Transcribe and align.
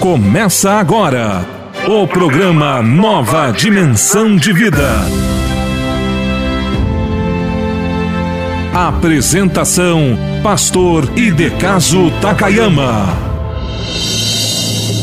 Começa 0.00 0.72
agora 0.72 1.44
o 1.86 2.08
programa 2.08 2.80
Nova 2.80 3.52
Dimensão 3.52 4.34
de 4.34 4.50
Vida. 4.50 4.88
Apresentação: 8.72 10.18
Pastor 10.42 11.04
Idecaso 11.18 12.10
Takayama. 12.22 13.08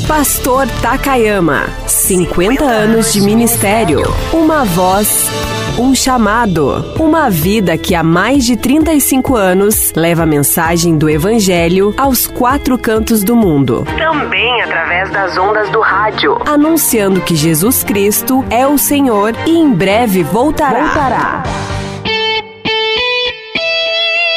Pastor 0.08 0.68
Takayama, 0.82 1.66
50 2.08 2.64
anos 2.64 3.12
de 3.12 3.20
ministério, 3.20 4.02
uma 4.32 4.64
voz 4.64 5.30
um 5.78 5.94
chamado, 5.94 6.96
uma 6.98 7.30
vida 7.30 7.78
que 7.78 7.94
há 7.94 8.02
mais 8.02 8.46
de 8.46 8.56
35 8.56 9.36
anos 9.36 9.92
leva 9.94 10.24
a 10.24 10.26
mensagem 10.26 10.98
do 10.98 11.10
Evangelho 11.10 11.94
aos 11.98 12.26
quatro 12.26 12.78
cantos 12.78 13.26
do 13.26 13.36
mundo. 13.36 13.86
Também 13.98 14.62
através 14.62 15.10
das 15.10 15.38
ondas 15.38 15.70
do 15.70 15.82
rádio, 15.82 16.38
anunciando 16.48 17.20
que 17.20 17.36
Jesus 17.36 17.84
Cristo 17.84 18.42
é 18.50 18.66
o 18.66 18.78
Senhor 18.78 19.36
e 19.46 19.58
em 19.58 19.70
breve 19.70 20.24
voltará. 20.24 20.86
voltará. 20.86 21.44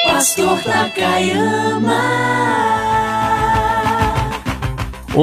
Pastor 0.08 0.58
Takayama. 0.64 2.59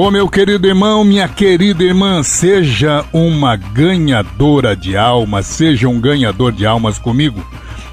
Ô 0.00 0.12
meu 0.12 0.28
querido 0.28 0.64
irmão, 0.68 1.02
minha 1.02 1.26
querida 1.26 1.82
irmã, 1.82 2.22
seja 2.22 3.04
uma 3.12 3.56
ganhadora 3.56 4.76
de 4.76 4.96
almas, 4.96 5.44
seja 5.46 5.88
um 5.88 6.00
ganhador 6.00 6.52
de 6.52 6.64
almas 6.64 7.00
comigo. 7.00 7.44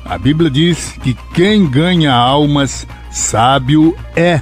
A 0.05 0.15
Bíblia 0.15 0.51
diz 0.51 0.95
que 1.01 1.17
quem 1.33 1.67
ganha 1.67 2.13
almas, 2.13 2.85
sábio 3.09 3.97
é, 4.15 4.39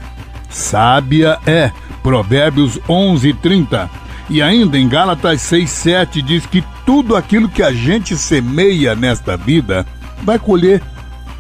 sábia 0.50 1.40
é. 1.48 1.72
Provérbios 2.04 2.78
11, 2.90 3.32
30. 3.36 3.90
E 4.30 4.42
ainda 4.42 4.78
em 4.78 4.90
Gálatas 4.90 5.42
6, 5.44 5.70
7 5.70 6.22
diz 6.22 6.46
que 6.46 6.62
tudo 6.86 7.16
aquilo 7.16 7.48
que 7.48 7.64
a 7.64 7.72
gente 7.72 8.18
semeia 8.18 8.94
nesta 8.94 9.38
vida 9.38 9.86
vai 10.22 10.38
colher, 10.38 10.82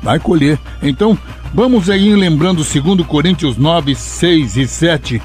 vai 0.01 0.21
colher. 0.21 0.57
Então, 0.81 1.19
vamos 1.53 1.89
aí 1.89 2.15
lembrando 2.15 2.63
2 2.63 3.05
Coríntios 3.05 3.57
9, 3.57 3.93
6 3.93 4.55
e 4.55 4.65
7 4.65 5.21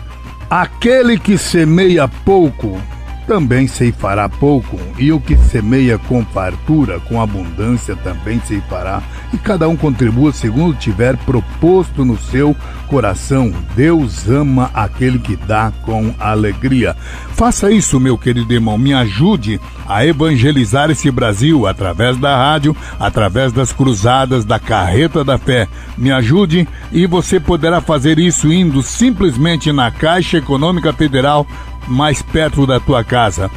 Aquele 0.51 1.19
que 1.19 1.37
semeia 1.37 2.09
pouco, 2.09 2.81
também 3.29 3.67
ceifará 3.69 4.27
pouco, 4.27 4.81
e 4.99 5.13
o 5.13 5.21
que 5.21 5.37
semeia 5.37 5.99
com 5.99 6.25
fartura, 6.25 6.99
com 6.99 7.21
abundância, 7.21 7.95
também 7.95 8.41
ceifará. 8.41 9.03
E 9.35 9.37
cada 9.37 9.69
um 9.69 9.77
contribua 9.77 10.33
segundo 10.33 10.75
tiver 10.79 11.15
proposto 11.19 12.07
no 12.07 12.19
seu 12.19 12.57
coração. 12.89 13.53
Deus 13.77 14.27
ama 14.31 14.71
aquele 14.73 15.19
que 15.19 15.37
dá 15.37 15.71
com 15.83 16.15
alegria. 16.19 16.97
Faça 17.35 17.71
isso, 17.71 18.01
meu 18.01 18.17
querido 18.17 18.51
irmão, 18.51 18.79
me 18.79 18.95
ajude 18.95 19.61
a 19.87 20.07
evangelizar 20.07 20.91
esse 20.91 21.11
Brasil 21.11 21.67
através 21.67 22.17
da 22.17 22.35
rádio, 22.35 22.75
através 22.99 23.53
das 23.53 23.75
cruzadas 23.75 24.47
da 24.47 24.59
carreta 24.59 25.23
da 25.23 25.37
fé. 25.37 25.69
Me 25.99 26.11
ajude 26.11 26.67
e 26.91 27.07
você 27.07 27.39
poderá 27.39 27.83
fazer 27.83 28.19
isso 28.19 28.51
indo 28.51 28.83
simplesmente 28.83 29.71
na 29.71 29.91
Caixa 29.91 30.39
Econômica 30.39 30.95
Federal 30.95 31.47
mais 31.89 32.23
perto 32.23 32.65
da 32.67 32.79
tua 32.79 33.03
casa. 33.03 33.51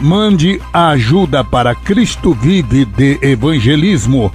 Mande 0.00 0.60
ajuda 0.72 1.44
para 1.44 1.74
Cristo 1.74 2.32
Vive 2.34 2.84
de 2.84 3.18
Evangelismo. 3.22 4.32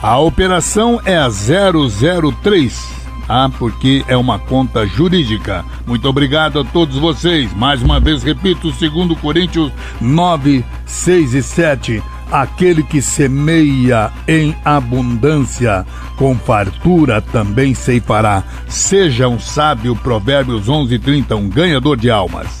A 0.00 0.16
operação 0.18 0.98
é 1.04 1.18
a 1.18 1.28
003 1.28 3.07
ah, 3.28 3.50
porque 3.58 4.04
é 4.08 4.16
uma 4.16 4.38
conta 4.38 4.86
jurídica. 4.86 5.64
Muito 5.86 6.08
obrigado 6.08 6.60
a 6.60 6.64
todos 6.64 6.96
vocês. 6.96 7.52
Mais 7.54 7.82
uma 7.82 8.00
vez, 8.00 8.22
repito, 8.22 8.72
segundo 8.72 9.14
Coríntios 9.14 9.70
9, 10.00 10.64
6 10.86 11.34
e 11.34 11.42
7. 11.42 12.02
Aquele 12.30 12.82
que 12.82 13.00
semeia 13.00 14.10
em 14.26 14.54
abundância, 14.64 15.86
com 16.16 16.34
fartura 16.36 17.22
também 17.22 17.74
ceifará. 17.74 18.44
Seja 18.66 19.28
um 19.28 19.38
sábio, 19.38 19.96
Provérbios 19.96 20.68
11, 20.68 20.98
30, 20.98 21.36
um 21.36 21.48
ganhador 21.48 21.96
de 21.96 22.10
almas. 22.10 22.60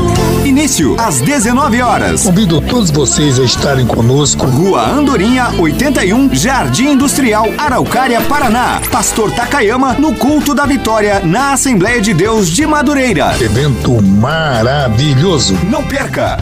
Início 0.61 0.95
às 0.99 1.19
19 1.21 1.81
horas. 1.81 2.21
Convido 2.21 2.61
todos 2.61 2.91
vocês 2.91 3.39
a 3.39 3.43
estarem 3.43 3.87
conosco. 3.87 4.45
Rua 4.45 4.91
Andorinha, 4.91 5.49
81, 5.57 6.35
Jardim 6.35 6.91
Industrial, 6.91 7.47
Araucária, 7.57 8.21
Paraná. 8.21 8.79
Pastor 8.91 9.31
Takayama 9.31 9.93
no 9.93 10.13
culto 10.13 10.53
da 10.53 10.67
vitória 10.67 11.19
na 11.21 11.53
Assembleia 11.53 11.99
de 11.99 12.13
Deus 12.13 12.47
de 12.47 12.67
Madureira. 12.67 13.35
Evento 13.41 13.99
maravilhoso. 14.03 15.57
Não 15.67 15.83
perca! 15.83 16.37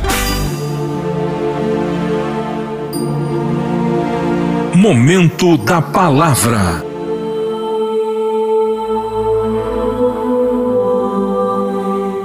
Momento 4.75 5.57
da 5.59 5.81
Palavra. 5.81 6.83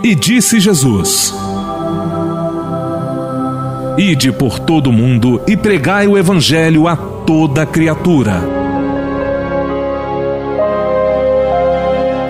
E 0.02 0.12
disse 0.16 0.58
Jesus: 0.58 1.43
Ide 3.96 4.32
por 4.32 4.58
todo 4.58 4.88
o 4.88 4.92
mundo 4.92 5.40
e 5.46 5.56
pregai 5.56 6.08
o 6.08 6.18
Evangelho 6.18 6.88
a 6.88 6.96
toda 6.96 7.64
criatura. 7.64 8.42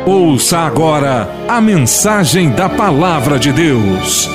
Ouça 0.05 0.59
agora 0.59 1.27
a 1.49 1.63
mensagem 1.63 2.51
da 2.51 2.69
Palavra 2.69 3.39
de 3.39 3.51
Deus. 3.51 4.29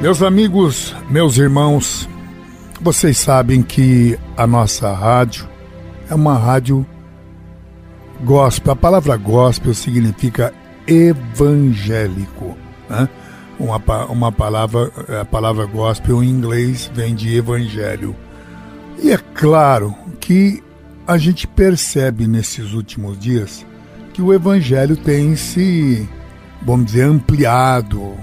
Meus 0.00 0.22
amigos, 0.22 0.96
meus 1.10 1.36
irmãos, 1.36 2.08
vocês 2.80 3.18
sabem 3.18 3.62
que 3.62 4.18
a 4.38 4.46
nossa 4.46 4.90
rádio 4.90 5.46
é 6.08 6.14
uma 6.14 6.38
rádio 6.38 6.86
Gospel, 8.24 8.72
a 8.72 8.76
palavra 8.76 9.16
gospel 9.18 9.74
significa 9.74 10.52
evangélico. 10.86 12.56
Né? 12.88 13.08
Uma, 13.58 13.76
uma 14.06 14.32
palavra, 14.32 14.90
a 15.20 15.24
palavra 15.24 15.66
gospel 15.66 16.22
em 16.22 16.30
inglês 16.30 16.90
vem 16.94 17.14
de 17.14 17.36
evangelho. 17.36 18.16
E 19.02 19.12
é 19.12 19.18
claro 19.18 19.94
que 20.20 20.62
a 21.06 21.18
gente 21.18 21.46
percebe 21.46 22.26
nesses 22.26 22.72
últimos 22.72 23.18
dias 23.18 23.64
que 24.14 24.22
o 24.22 24.32
evangelho 24.32 24.96
tem 24.96 25.36
se, 25.36 26.08
vamos 26.62 26.86
dizer, 26.86 27.02
ampliado. 27.02 28.14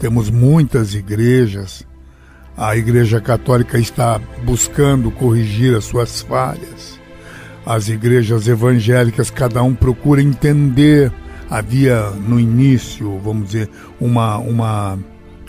Temos 0.00 0.30
muitas 0.30 0.94
igrejas. 0.94 1.86
A 2.56 2.76
Igreja 2.76 3.20
Católica 3.20 3.78
está 3.78 4.20
buscando 4.44 5.10
corrigir 5.12 5.76
as 5.76 5.84
suas 5.84 6.22
falhas 6.22 7.01
as 7.64 7.88
igrejas 7.88 8.48
evangélicas, 8.48 9.30
cada 9.30 9.62
um 9.62 9.74
procura 9.74 10.22
entender. 10.22 11.12
Havia 11.50 12.10
no 12.10 12.40
início, 12.40 13.18
vamos 13.18 13.50
dizer, 13.50 13.68
uma, 14.00 14.38
uma, 14.38 14.98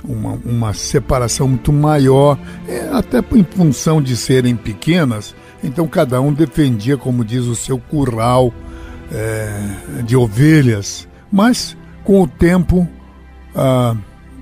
uma, 0.04 0.40
uma 0.46 0.74
separação 0.74 1.48
muito 1.48 1.72
maior, 1.72 2.38
é, 2.68 2.90
até 2.92 3.24
em 3.34 3.44
função 3.44 4.02
de 4.02 4.18
serem 4.18 4.56
pequenas, 4.56 5.34
então 5.64 5.88
cada 5.88 6.20
um 6.20 6.34
defendia, 6.34 6.98
como 6.98 7.24
diz, 7.24 7.46
o 7.46 7.56
seu 7.56 7.78
curral 7.78 8.54
é, 9.12 10.02
de 10.04 10.18
ovelhas. 10.18 11.08
Mas 11.32 11.78
com 12.04 12.22
o 12.22 12.28
tempo, 12.28 12.88
ah, 13.56 13.96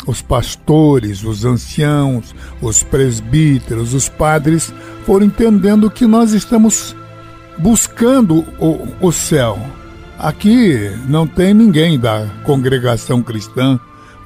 os 0.08 0.22
pastores, 0.22 1.24
os 1.24 1.46
anciãos, 1.46 2.34
os 2.62 2.82
presbíteros, 2.82 3.94
os 3.94 4.10
padres 4.10 4.74
foram 5.06 5.28
entendendo 5.28 5.92
que 5.92 6.08
nós 6.08 6.34
estamos 6.34 6.96
buscando 7.58 8.46
o, 8.60 8.88
o 9.00 9.12
céu. 9.12 9.60
Aqui 10.18 10.92
não 11.08 11.26
tem 11.26 11.54
ninguém 11.54 12.00
da 12.00 12.28
congregação 12.44 13.22
cristã, 13.22 13.80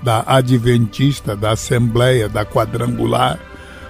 da 0.04 0.24
adventista, 0.28 1.36
da 1.36 1.52
assembleia, 1.52 2.28
da 2.28 2.46
quadrangular, 2.46 3.40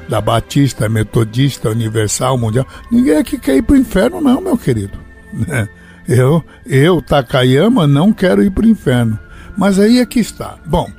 da 0.08 0.22
Batista, 0.22 0.88
Metodista, 0.88 1.70
Universal, 1.70 2.38
Mundial. 2.38 2.66
Ninguém 2.92 3.18
aqui 3.18 3.38
quer 3.38 3.58
ir 3.58 3.64
para 3.64 3.74
o 3.74 3.78
inferno, 3.78 4.22
não, 4.22 4.40
meu 4.40 4.58
querido. 4.58 4.98
Né? 5.34 5.68
Eu, 6.08 6.44
eu, 6.66 7.02
Takayama, 7.02 7.88
não 7.88 8.14
quero 8.14 8.44
ir 8.44 8.52
para 8.52 8.66
o 8.66 8.70
inferno. 8.70 9.20
Mas 9.58 9.80
aí 9.80 10.00
é 10.00 10.06
que 10.06 10.20
está. 10.20 10.58
Bom, 10.66 10.90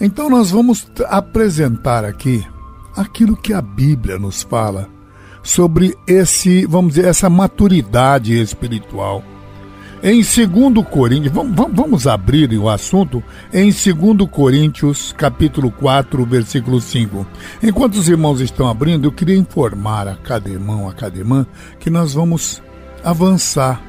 então 0.00 0.28
nós 0.28 0.50
vamos 0.50 0.86
apresentar 1.06 2.04
aqui 2.04 2.46
aquilo 2.96 3.36
que 3.36 3.52
a 3.52 3.62
Bíblia 3.62 4.18
nos 4.18 4.42
fala 4.42 4.88
sobre 5.44 5.96
esse, 6.06 6.66
vamos 6.66 6.94
dizer, 6.94 7.06
essa 7.06 7.30
maturidade 7.30 8.40
espiritual. 8.40 9.22
Em 10.02 10.16
2 10.16 10.86
Coríntios, 10.90 11.32
vamos, 11.32 11.54
vamos 11.72 12.06
abrir 12.06 12.52
o 12.58 12.68
assunto 12.68 13.22
em 13.52 13.70
2 13.70 14.28
Coríntios, 14.30 15.14
capítulo 15.16 15.70
4, 15.70 16.26
versículo 16.26 16.80
5. 16.80 17.26
Enquanto 17.62 17.94
os 17.94 18.08
irmãos 18.08 18.40
estão 18.40 18.68
abrindo, 18.68 19.06
eu 19.06 19.12
queria 19.12 19.36
informar 19.36 20.08
a 20.08 20.16
cada 20.16 20.50
irmão, 20.50 20.88
a 20.88 20.92
cada 20.92 21.16
irmã, 21.16 21.46
que 21.78 21.88
nós 21.88 22.12
vamos 22.14 22.62
avançar 23.02 23.80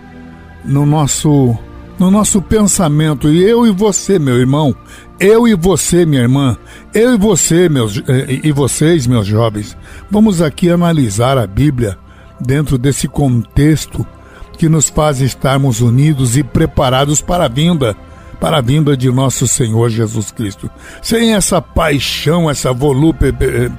no 0.64 0.86
nosso 0.86 1.58
no 1.98 2.12
nosso 2.12 2.42
pensamento, 2.42 3.30
e 3.30 3.42
eu 3.42 3.66
e 3.66 3.72
você, 3.72 4.20
meu 4.20 4.38
irmão, 4.38 4.76
eu 5.20 5.48
e 5.48 5.56
você, 5.56 6.06
minha 6.06 6.22
irmã, 6.22 6.58
eu 6.94 7.14
e 7.14 7.18
você, 7.18 7.70
meus 7.70 7.98
eh, 7.98 8.42
e 8.44 8.52
vocês, 8.52 9.08
meus 9.08 9.26
jovens, 9.26 9.78
vamos 10.10 10.42
aqui 10.42 10.70
analisar 10.70 11.38
a 11.38 11.48
Bíblia 11.48 11.98
dentro 12.40 12.78
desse 12.78 13.08
contexto 13.08 14.06
que 14.58 14.70
nos 14.70 14.90
faz 14.90 15.22
estarmos 15.22 15.82
unidos 15.82 16.38
e 16.38 16.44
preparados 16.44 17.22
para 17.22 17.46
a 17.46 17.48
vinda, 17.48 17.96
para 18.40 18.58
a 18.58 18.62
vinda 18.62 18.96
de 18.96 19.12
nosso 19.12 19.48
Senhor 19.48 19.90
Jesus 19.90 20.32
Cristo. 20.32 20.70
Sem 21.02 21.34
essa 21.34 21.62
paixão, 21.62 22.50
essa 22.50 22.72
volúpia 22.74 23.34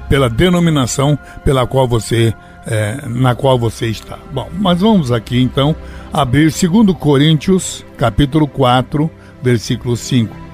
pela 0.09 0.29
denominação 0.29 1.19
pela 1.44 1.67
qual 1.67 1.87
você 1.87 2.35
é, 2.67 3.05
na 3.09 3.35
qual 3.35 3.59
você 3.59 3.87
está. 3.87 4.19
Bom, 4.33 4.50
mas 4.59 4.81
vamos 4.81 5.12
aqui 5.12 5.41
então 5.41 5.75
abrir 6.12 6.50
2 6.50 6.97
Coríntios, 6.99 7.85
capítulo 7.97 8.49
4, 8.49 9.11
versículo 9.43 9.97
5. 9.97 10.46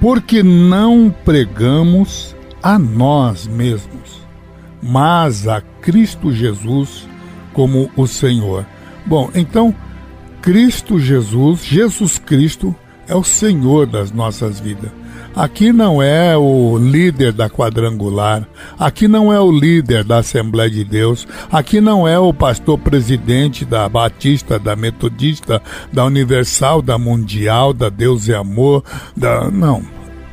Porque 0.00 0.42
não 0.42 1.14
pregamos 1.24 2.36
a 2.62 2.78
nós 2.78 3.46
mesmos, 3.46 4.20
mas 4.82 5.46
a 5.48 5.60
Cristo 5.60 6.32
Jesus 6.32 7.08
como 7.52 7.90
o 7.96 8.06
Senhor. 8.06 8.66
Bom, 9.06 9.30
então, 9.34 9.74
Cristo 10.42 10.98
Jesus, 10.98 11.64
Jesus 11.64 12.18
Cristo, 12.18 12.74
é 13.08 13.14
o 13.14 13.24
Senhor 13.24 13.86
das 13.86 14.10
nossas 14.10 14.60
vidas. 14.60 14.90
Aqui 15.34 15.70
não 15.70 16.02
é 16.02 16.34
o 16.34 16.78
líder 16.78 17.30
da 17.30 17.50
quadrangular, 17.50 18.48
aqui 18.78 19.06
não 19.06 19.30
é 19.30 19.38
o 19.38 19.52
líder 19.52 20.02
da 20.02 20.18
Assembleia 20.18 20.70
de 20.70 20.82
Deus, 20.82 21.28
aqui 21.52 21.78
não 21.78 22.08
é 22.08 22.18
o 22.18 22.32
pastor 22.32 22.78
presidente 22.78 23.62
da 23.62 23.86
Batista, 23.86 24.58
da 24.58 24.74
Metodista, 24.74 25.62
da 25.92 26.06
Universal, 26.06 26.80
da 26.80 26.96
Mundial, 26.96 27.74
da 27.74 27.90
Deus 27.90 28.28
e 28.28 28.34
Amor, 28.34 28.82
da. 29.14 29.50
Não. 29.50 29.82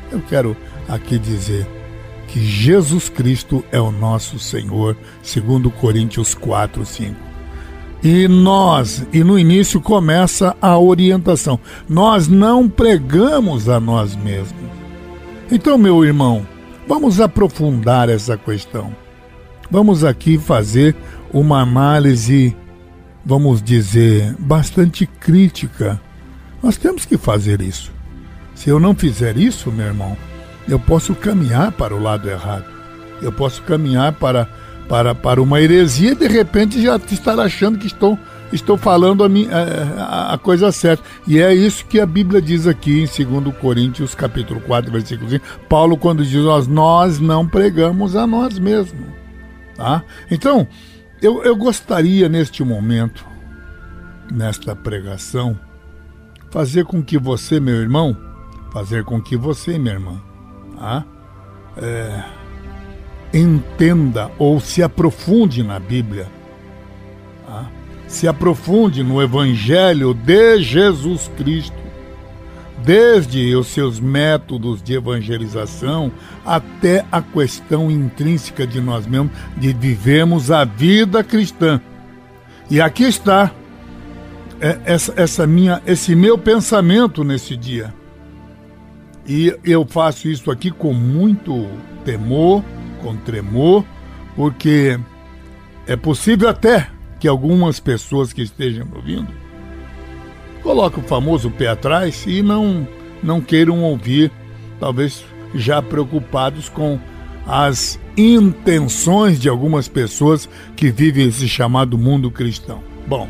Eu 0.10 0.22
quero 0.30 0.56
aqui 0.88 1.20
dizer 1.20 1.68
que 2.30 2.40
Jesus 2.40 3.10
Cristo 3.10 3.62
é 3.74 3.82
o 3.82 3.92
nosso 3.92 4.40
Senhor, 4.40 4.96
segundo 5.22 5.70
Coríntios 5.70 6.34
4, 6.34 6.86
5. 6.86 7.23
E 8.04 8.28
nós, 8.28 9.06
e 9.14 9.24
no 9.24 9.40
início 9.40 9.80
começa 9.80 10.58
a 10.62 10.78
orientação. 10.78 11.58
Nós 11.88 12.28
não 12.28 12.68
pregamos 12.68 13.70
a 13.70 13.80
nós 13.80 14.14
mesmos. 14.14 14.70
Então, 15.50 15.78
meu 15.78 16.04
irmão, 16.04 16.46
vamos 16.86 17.22
aprofundar 17.22 18.10
essa 18.10 18.38
questão. 18.38 18.94
Vamos 19.72 20.04
aqui 20.04 20.38
fazer 20.38 20.96
uma 21.32 21.62
análise, 21.62 22.56
vamos 23.26 23.62
dizer, 23.62 24.36
bastante 24.38 25.06
crítica. 25.06 26.00
Nós 26.62 26.76
temos 26.76 27.06
que 27.06 27.18
fazer 27.18 27.62
isso. 27.62 27.92
Se 28.54 28.70
eu 28.70 28.80
não 28.80 28.94
fizer 28.94 29.38
isso, 29.38 29.72
meu 29.72 29.86
irmão, 29.86 30.18
eu 30.68 30.80
posso 30.80 31.16
caminhar 31.16 31.72
para 31.72 31.96
o 31.96 32.02
lado 32.02 32.30
errado. 32.30 32.66
Eu 33.22 33.32
posso 33.32 33.64
caminhar 33.64 34.14
para, 34.14 34.50
para, 34.88 35.16
para 35.16 35.42
uma 35.42 35.62
heresia 35.62 36.12
e 36.12 36.16
de 36.16 36.28
repente 36.28 36.82
já 36.82 36.98
estar 36.98 37.40
achando 37.40 37.78
que 37.78 37.88
estou 37.88 38.18
estou 38.52 38.78
falando 38.78 39.24
a, 39.24 39.30
minha, 39.30 39.50
a, 39.52 40.34
a, 40.34 40.38
coisa 40.38 40.72
certa. 40.72 41.04
E 41.28 41.40
é 41.40 41.54
isso 41.54 41.86
que 41.86 42.00
a 42.00 42.06
Bíblia 42.06 42.42
diz 42.42 42.68
aqui 42.68 43.02
em 43.02 43.42
2 43.42 43.58
Coríntios, 43.58 44.14
capítulo 44.14 44.62
4, 44.62 44.92
versículo 44.92 45.30
5. 45.30 45.44
Paulo, 45.68 45.98
quando 45.98 46.24
diz, 46.24 46.44
nós, 46.44 46.68
nós 46.68 47.20
não 47.20 47.48
pregamos 47.48 48.16
a 48.16 48.28
nós 48.28 48.60
mesmos. 48.60 49.08
Tá? 49.76 50.04
Então, 50.30 50.68
eu, 51.22 51.44
eu 51.44 51.56
gostaria 51.56 52.30
neste 52.30 52.64
momento, 52.64 53.26
nesta 54.32 54.76
pregação, 54.76 55.58
fazer 56.52 56.86
com 56.86 57.02
que 57.02 57.18
você, 57.18 57.60
meu 57.60 57.76
irmão, 57.76 58.16
fazer 58.72 59.04
com 59.04 59.22
que 59.22 59.36
você, 59.36 59.80
minha 59.80 59.96
irmã, 59.96 60.22
tá? 60.78 61.06
É, 61.78 62.24
entenda 63.34 64.32
ou 64.38 64.60
se 64.60 64.84
aprofunde 64.84 65.64
na 65.64 65.80
Bíblia 65.80 66.28
se 68.14 68.28
aprofunde 68.28 69.04
no 69.04 69.20
Evangelho 69.20 70.14
de 70.14 70.62
Jesus 70.62 71.32
Cristo, 71.36 71.76
desde 72.86 73.56
os 73.56 73.68
seus 73.68 74.00
métodos 74.00 74.84
de 74.84 74.94
evangelização 74.94 76.12
até 76.46 77.04
a 77.12 77.24
questão 77.24 77.90
intrínseca 77.90 78.68
de 78.68 78.80
nós 78.80 79.08
mesmos, 79.08 79.32
de 79.58 79.74
vivemos 79.74 80.52
a 80.52 80.64
vida 80.64 81.24
cristã. 81.24 81.82
E 82.70 82.80
aqui 82.80 83.04
está 83.04 83.52
é, 84.62 84.78
essa, 84.86 85.14
essa 85.16 85.48
minha, 85.48 85.82
esse 85.88 86.16
meu 86.16 86.38
pensamento 86.38 87.24
nesse 87.24 87.58
dia. 87.58 87.92
E 89.26 89.58
eu 89.64 89.86
faço 89.86 90.28
isso 90.28 90.52
aqui 90.52 90.70
com 90.70 90.94
muito 90.94 91.68
temor, 92.06 92.64
com 93.04 93.16
tremor, 93.18 93.84
porque 94.36 94.98
é 95.86 95.96
possível 95.96 96.48
até 96.50 96.90
que 97.20 97.28
algumas 97.28 97.80
pessoas 97.80 98.32
que 98.32 98.42
estejam 98.42 98.88
ouvindo 98.96 99.28
coloquem 100.64 101.04
o 101.04 101.08
famoso 101.08 101.52
pé 101.52 101.68
atrás 101.68 102.24
e 102.26 102.42
não, 102.42 102.88
não 103.22 103.42
queiram 103.42 103.84
ouvir, 103.84 104.32
talvez 104.80 105.26
já 105.54 105.82
preocupados 105.82 106.70
com 106.70 106.98
as 107.46 108.00
intenções 108.16 109.40
de 109.40 109.50
algumas 109.50 109.90
pessoas 109.90 110.50
que 110.76 110.90
vivem 110.90 111.28
esse 111.28 111.48
chamado 111.50 111.98
mundo 111.98 112.32
cristão. 112.32 112.82
Bom, 113.06 113.28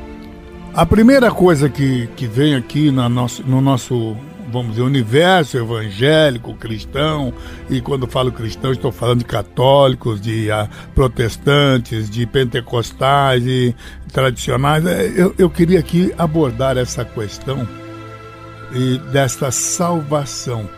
a 0.74 0.86
primeira 0.86 1.32
coisa 1.32 1.68
que, 1.68 2.08
que 2.15 2.27
vem 2.27 2.56
aqui 2.56 2.92
na 2.92 3.10
nosso, 3.10 3.44
no 3.44 3.60
nosso 3.60 4.15
vamos 4.51 4.71
dizer, 4.71 4.83
universo 4.83 5.57
evangélico, 5.57 6.53
cristão, 6.55 7.33
e 7.69 7.81
quando 7.81 8.07
falo 8.07 8.31
cristão 8.31 8.71
estou 8.71 8.91
falando 8.91 9.19
de 9.19 9.25
católicos, 9.25 10.21
de 10.21 10.50
uh, 10.50 10.67
protestantes, 10.93 12.09
de 12.09 12.25
pentecostais, 12.25 13.43
de 13.43 13.75
tradicionais. 14.12 14.85
É, 14.85 15.12
eu, 15.15 15.33
eu 15.38 15.50
queria 15.50 15.79
aqui 15.79 16.13
abordar 16.17 16.77
essa 16.77 17.03
questão 17.03 17.67
e 18.73 18.97
desta 19.12 19.51
salvação, 19.51 20.69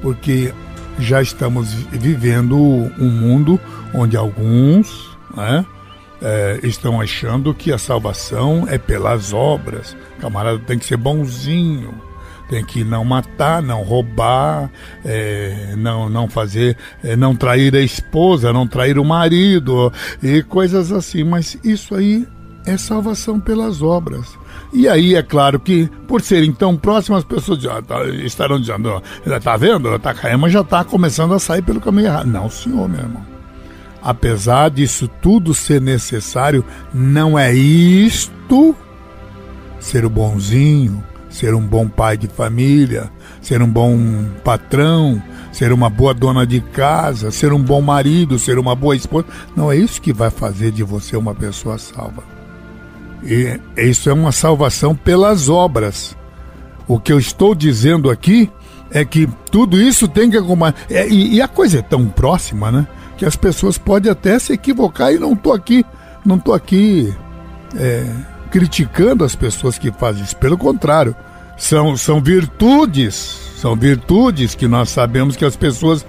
porque 0.00 0.52
já 0.98 1.22
estamos 1.22 1.72
vivendo 1.72 2.56
um 2.56 3.08
mundo 3.08 3.60
onde 3.94 4.16
alguns 4.16 5.16
né, 5.34 5.64
é, 6.20 6.60
estão 6.62 7.00
achando 7.00 7.54
que 7.54 7.72
a 7.72 7.78
salvação 7.78 8.66
é 8.68 8.78
pelas 8.78 9.32
obras. 9.32 9.96
camarada 10.20 10.58
tem 10.60 10.78
que 10.78 10.84
ser 10.84 10.96
bonzinho 10.96 12.11
tem 12.52 12.62
que 12.62 12.84
não 12.84 13.02
matar, 13.02 13.62
não 13.62 13.82
roubar, 13.82 14.70
é, 15.02 15.74
não, 15.78 16.10
não 16.10 16.28
fazer, 16.28 16.76
é, 17.02 17.16
não 17.16 17.34
trair 17.34 17.74
a 17.74 17.80
esposa, 17.80 18.52
não 18.52 18.66
trair 18.66 18.98
o 18.98 19.04
marido 19.04 19.90
e 20.22 20.42
coisas 20.42 20.92
assim. 20.92 21.24
Mas 21.24 21.56
isso 21.64 21.94
aí 21.94 22.28
é 22.66 22.76
salvação 22.76 23.40
pelas 23.40 23.80
obras. 23.80 24.38
E 24.70 24.86
aí 24.86 25.14
é 25.14 25.22
claro 25.22 25.58
que, 25.58 25.88
por 26.06 26.20
serem 26.20 26.52
tão 26.52 26.76
próximas, 26.76 27.20
as 27.20 27.24
pessoas 27.24 27.62
já 27.62 27.80
tá, 27.80 28.04
estarão 28.08 28.60
dizendo, 28.60 29.02
está 29.24 29.56
vendo? 29.56 29.98
Takayama 29.98 30.50
já 30.50 30.60
está 30.60 30.84
começando 30.84 31.32
a 31.32 31.38
sair 31.38 31.62
pelo 31.62 31.80
caminho 31.80 32.08
errado. 32.08 32.26
Não, 32.26 32.50
senhor, 32.50 32.86
meu 32.86 33.00
irmão. 33.00 33.24
Apesar 34.02 34.68
disso 34.68 35.08
tudo 35.22 35.54
ser 35.54 35.80
necessário, 35.80 36.62
não 36.92 37.38
é 37.38 37.54
isto 37.54 38.76
ser 39.80 40.04
o 40.04 40.10
bonzinho, 40.10 41.02
ser 41.32 41.54
um 41.54 41.60
bom 41.60 41.88
pai 41.88 42.16
de 42.16 42.28
família, 42.28 43.10
ser 43.40 43.62
um 43.62 43.68
bom 43.68 43.98
patrão, 44.44 45.20
ser 45.50 45.72
uma 45.72 45.88
boa 45.88 46.12
dona 46.12 46.46
de 46.46 46.60
casa, 46.60 47.30
ser 47.30 47.52
um 47.52 47.60
bom 47.60 47.80
marido, 47.80 48.38
ser 48.38 48.58
uma 48.58 48.76
boa 48.76 48.94
esposa. 48.94 49.26
Não 49.56 49.72
é 49.72 49.76
isso 49.76 50.00
que 50.00 50.12
vai 50.12 50.30
fazer 50.30 50.70
de 50.70 50.82
você 50.84 51.16
uma 51.16 51.34
pessoa 51.34 51.78
salva. 51.78 52.22
E 53.24 53.58
isso 53.76 54.10
é 54.10 54.12
uma 54.12 54.30
salvação 54.30 54.94
pelas 54.94 55.48
obras. 55.48 56.16
O 56.86 57.00
que 57.00 57.12
eu 57.12 57.18
estou 57.18 57.54
dizendo 57.54 58.10
aqui 58.10 58.50
é 58.90 59.04
que 59.04 59.26
tudo 59.50 59.80
isso 59.80 60.06
tem 60.06 60.30
que 60.30 60.36
acompanhar. 60.36 60.74
É, 60.90 61.08
e, 61.08 61.40
a 61.40 61.48
coisa 61.48 61.78
é 61.78 61.82
tão 61.82 62.06
próxima, 62.06 62.70
né? 62.70 62.86
que 63.16 63.24
as 63.24 63.36
pessoas 63.36 63.78
podem 63.78 64.10
até 64.10 64.38
se 64.38 64.52
equivocar 64.52 65.12
e 65.12 65.18
não 65.18 65.34
estou 65.34 65.52
aqui, 65.52 65.86
não 66.26 66.40
tô 66.40 66.52
aqui 66.52 67.14
é, 67.76 68.04
criticando 68.52 69.24
as 69.24 69.34
pessoas 69.34 69.78
que 69.78 69.90
fazem 69.90 70.22
isso. 70.22 70.36
Pelo 70.36 70.58
contrário, 70.58 71.16
são, 71.56 71.96
são 71.96 72.20
virtudes, 72.20 73.14
são 73.56 73.74
virtudes 73.74 74.54
que 74.54 74.68
nós 74.68 74.90
sabemos 74.90 75.34
que 75.34 75.44
as 75.44 75.56
pessoas 75.56 76.06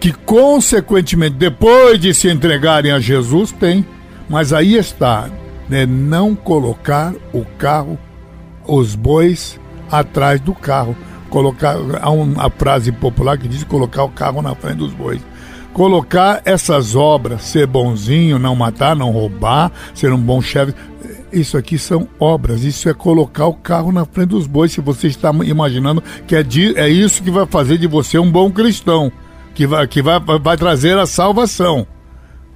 que 0.00 0.12
consequentemente 0.12 1.36
depois 1.36 1.98
de 1.98 2.14
se 2.14 2.30
entregarem 2.30 2.92
a 2.92 3.00
Jesus 3.00 3.50
têm. 3.50 3.84
Mas 4.28 4.52
aí 4.52 4.76
está, 4.76 5.28
né, 5.68 5.84
não 5.84 6.34
colocar 6.34 7.12
o 7.32 7.44
carro, 7.58 7.98
os 8.66 8.94
bois 8.94 9.60
atrás 9.90 10.40
do 10.40 10.54
carro. 10.54 10.96
Colocar 11.28 11.76
há 12.00 12.10
uma 12.10 12.48
frase 12.50 12.92
popular 12.92 13.36
que 13.36 13.48
diz 13.48 13.64
colocar 13.64 14.04
o 14.04 14.08
carro 14.08 14.40
na 14.40 14.54
frente 14.54 14.76
dos 14.76 14.92
bois 14.92 15.20
colocar 15.74 16.40
essas 16.44 16.94
obras, 16.94 17.42
ser 17.42 17.66
bonzinho, 17.66 18.38
não 18.38 18.54
matar, 18.54 18.94
não 18.94 19.10
roubar, 19.10 19.72
ser 19.92 20.12
um 20.12 20.18
bom 20.18 20.40
chefe. 20.40 20.72
Isso 21.34 21.56
aqui 21.56 21.78
são 21.78 22.08
obras, 22.18 22.62
isso 22.62 22.88
é 22.88 22.94
colocar 22.94 23.46
o 23.46 23.54
carro 23.54 23.90
na 23.90 24.04
frente 24.04 24.28
dos 24.28 24.46
bois. 24.46 24.72
Se 24.72 24.80
você 24.80 25.08
está 25.08 25.30
imaginando 25.44 26.02
que 26.26 26.36
é, 26.36 26.42
de, 26.42 26.78
é 26.78 26.88
isso 26.88 27.22
que 27.22 27.30
vai 27.30 27.46
fazer 27.46 27.78
de 27.78 27.86
você 27.86 28.18
um 28.18 28.30
bom 28.30 28.50
cristão, 28.50 29.10
que 29.54 29.66
vai, 29.66 29.86
que 29.86 30.00
vai, 30.00 30.20
vai 30.20 30.56
trazer 30.56 30.96
a 30.96 31.06
salvação. 31.06 31.86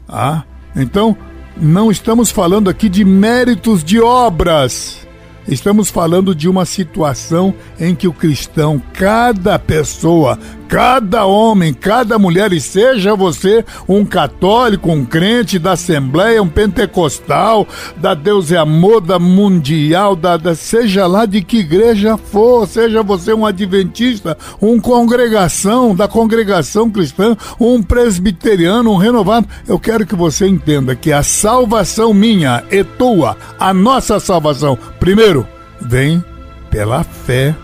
Ah? 0.09 0.45
Então, 0.77 1.17
não 1.57 1.91
estamos 1.91 2.31
falando 2.31 2.71
aqui 2.71 2.89
de 2.89 3.05
méritos 3.05 3.83
de 3.83 4.01
obras. 4.01 5.08
Estamos 5.49 5.89
falando 5.89 6.35
de 6.35 6.47
uma 6.47 6.67
situação 6.67 7.55
em 7.81 7.95
que 7.95 8.07
o 8.07 8.13
cristão, 8.13 8.81
cada 8.93 9.59
pessoa, 9.59 10.39
cada 10.69 11.25
homem, 11.25 11.73
cada 11.73 12.19
mulher, 12.19 12.53
e 12.53 12.61
seja 12.61 13.17
você 13.17 13.65
um 13.89 14.05
católico, 14.05 14.93
um 14.93 15.07
crente 15.07 15.59
da 15.59 15.73
Assembleia, 15.73 16.43
um 16.43 16.49
pentecostal, 16.49 17.67
da 17.97 18.13
Deus 18.13 18.53
é 18.53 18.59
Amor, 18.59 19.01
da 19.01 19.19
Mundial, 19.19 20.15
da, 20.15 20.37
da, 20.37 20.55
seja 20.55 21.07
lá 21.07 21.25
de 21.25 21.41
que 21.41 21.61
igreja 21.61 22.19
for, 22.19 22.69
seja 22.69 23.03
você 23.03 23.33
um 23.33 23.47
adventista, 23.47 24.37
um 24.61 24.79
congregação, 24.79 25.95
da 25.95 26.07
congregação 26.07 26.91
cristã, 26.91 27.35
um 27.59 27.83
presbiteriano, 27.83 28.93
um 28.93 28.97
renovado, 28.99 29.49
eu 29.67 29.79
quero 29.79 30.05
que 30.05 30.15
você 30.15 30.47
entenda 30.47 30.95
que 30.95 31.11
a 31.11 31.23
salvação 31.23 32.13
minha 32.13 32.63
e 32.71 32.85
tua, 32.85 33.39
a 33.59 33.73
nossa 33.73 34.21
salvação, 34.21 34.77
primeiro, 34.99 35.47
vem 35.81 36.23
pela 36.71 37.05
fé 37.05 37.55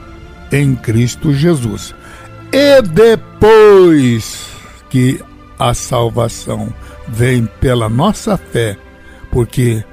em 0.52 0.74
Cristo 0.74 1.32
Jesus. 1.32 1.94
E 2.52 2.80
depois 2.82 4.46
que 4.88 5.20
a 5.58 5.74
salvação 5.74 6.72
vem 7.08 7.46
pela 7.60 7.88
nossa 7.88 8.36
fé, 8.36 8.76
porque 9.30 9.84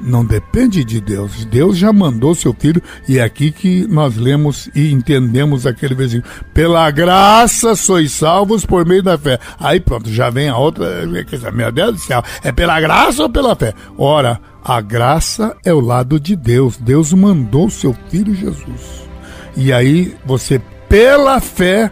não 0.00 0.24
depende 0.24 0.84
de 0.84 1.00
Deus. 1.00 1.44
Deus 1.44 1.78
já 1.78 1.92
mandou 1.92 2.34
seu 2.34 2.52
filho 2.58 2.82
e 3.08 3.18
é 3.18 3.22
aqui 3.22 3.52
que 3.52 3.86
nós 3.86 4.16
lemos 4.16 4.68
e 4.74 4.90
entendemos 4.90 5.66
aquele 5.66 5.94
versículo. 5.94 6.32
Pela 6.52 6.90
graça 6.90 7.76
sois 7.76 8.10
salvos 8.10 8.66
por 8.66 8.84
meio 8.84 9.02
da 9.02 9.16
fé. 9.16 9.38
Aí 9.60 9.78
pronto, 9.78 10.10
já 10.10 10.28
vem 10.28 10.48
a 10.48 10.56
outra, 10.56 11.06
meu 11.52 11.70
Deus 11.70 11.94
do 11.94 12.00
céu, 12.00 12.22
é 12.42 12.50
pela 12.50 12.80
graça 12.80 13.22
ou 13.22 13.30
pela 13.30 13.54
fé? 13.54 13.72
Ora, 13.96 14.40
a 14.64 14.80
graça 14.80 15.56
é 15.64 15.72
o 15.72 15.80
lado 15.80 16.20
de 16.20 16.36
Deus. 16.36 16.76
Deus 16.76 17.12
mandou 17.12 17.68
seu 17.68 17.94
filho 18.08 18.34
Jesus. 18.34 19.08
E 19.56 19.72
aí 19.72 20.16
você 20.24 20.60
pela 20.88 21.40
fé, 21.40 21.90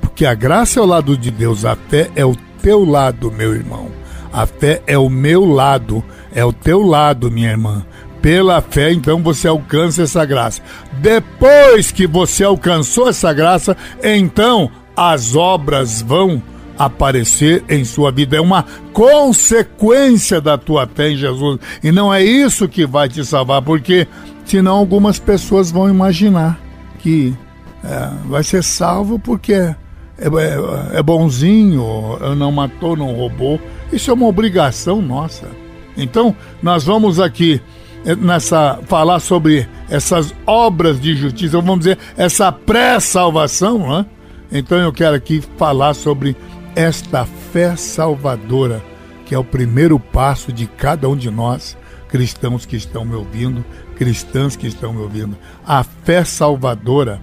porque 0.00 0.26
a 0.26 0.34
graça 0.34 0.80
é 0.80 0.82
o 0.82 0.86
lado 0.86 1.16
de 1.16 1.30
Deus, 1.30 1.64
a 1.64 1.76
fé 1.76 2.10
é 2.14 2.24
o 2.24 2.36
teu 2.60 2.84
lado, 2.84 3.30
meu 3.30 3.54
irmão. 3.54 3.90
A 4.32 4.46
fé 4.46 4.82
é 4.86 4.98
o 4.98 5.08
meu 5.08 5.44
lado, 5.44 6.04
é 6.34 6.44
o 6.44 6.52
teu 6.52 6.82
lado, 6.82 7.30
minha 7.30 7.50
irmã. 7.50 7.86
Pela 8.20 8.60
fé, 8.60 8.90
então 8.90 9.22
você 9.22 9.46
alcança 9.48 10.02
essa 10.02 10.24
graça. 10.24 10.60
Depois 11.00 11.90
que 11.90 12.06
você 12.06 12.44
alcançou 12.44 13.08
essa 13.08 13.32
graça, 13.32 13.76
então 14.02 14.70
as 14.96 15.36
obras 15.36 16.02
vão 16.02 16.42
aparecer 16.78 17.64
em 17.68 17.84
sua 17.84 18.10
vida. 18.10 18.36
É 18.36 18.40
uma 18.40 18.64
consequência 18.92 20.40
da 20.40 20.56
tua 20.58 20.86
fé 20.86 21.10
em 21.10 21.16
Jesus. 21.16 21.58
E 21.82 21.92
não 21.92 22.12
é 22.12 22.22
isso 22.22 22.68
que 22.68 22.86
vai 22.86 23.08
te 23.08 23.24
salvar, 23.24 23.62
porque 23.62 24.06
senão 24.44 24.76
algumas 24.76 25.18
pessoas 25.18 25.70
vão 25.70 25.88
imaginar 25.88 26.60
que 26.98 27.34
é, 27.82 28.10
vai 28.26 28.42
ser 28.42 28.62
salvo 28.62 29.18
porque 29.18 29.52
é, 29.52 29.76
é, 30.18 30.98
é 30.98 31.02
bonzinho, 31.02 32.18
não 32.36 32.50
matou, 32.50 32.96
não 32.96 33.14
roubou. 33.14 33.60
Isso 33.92 34.10
é 34.10 34.14
uma 34.14 34.26
obrigação 34.26 35.02
nossa. 35.02 35.48
Então, 35.96 36.34
nós 36.62 36.84
vamos 36.84 37.20
aqui 37.20 37.60
é, 38.04 38.14
nessa 38.14 38.80
falar 38.86 39.20
sobre 39.20 39.66
essas 39.88 40.34
obras 40.46 41.00
de 41.00 41.14
justiça, 41.14 41.60
vamos 41.60 41.80
dizer, 41.80 41.98
essa 42.16 42.52
pré-salvação, 42.52 43.78
né? 43.78 44.06
Então 44.52 44.78
eu 44.78 44.92
quero 44.92 45.16
aqui 45.16 45.42
falar 45.56 45.94
sobre 45.94 46.36
esta 46.74 47.24
fé 47.24 47.76
salvadora, 47.76 48.82
que 49.24 49.34
é 49.34 49.38
o 49.38 49.44
primeiro 49.44 49.98
passo 49.98 50.52
de 50.52 50.66
cada 50.66 51.08
um 51.08 51.16
de 51.16 51.30
nós, 51.30 51.76
cristãos 52.08 52.66
que 52.66 52.76
estão 52.76 53.04
me 53.04 53.14
ouvindo, 53.14 53.64
cristãs 53.96 54.56
que 54.56 54.66
estão 54.66 54.92
me 54.92 55.00
ouvindo. 55.00 55.36
A 55.66 55.82
fé 55.82 56.24
salvadora 56.24 57.20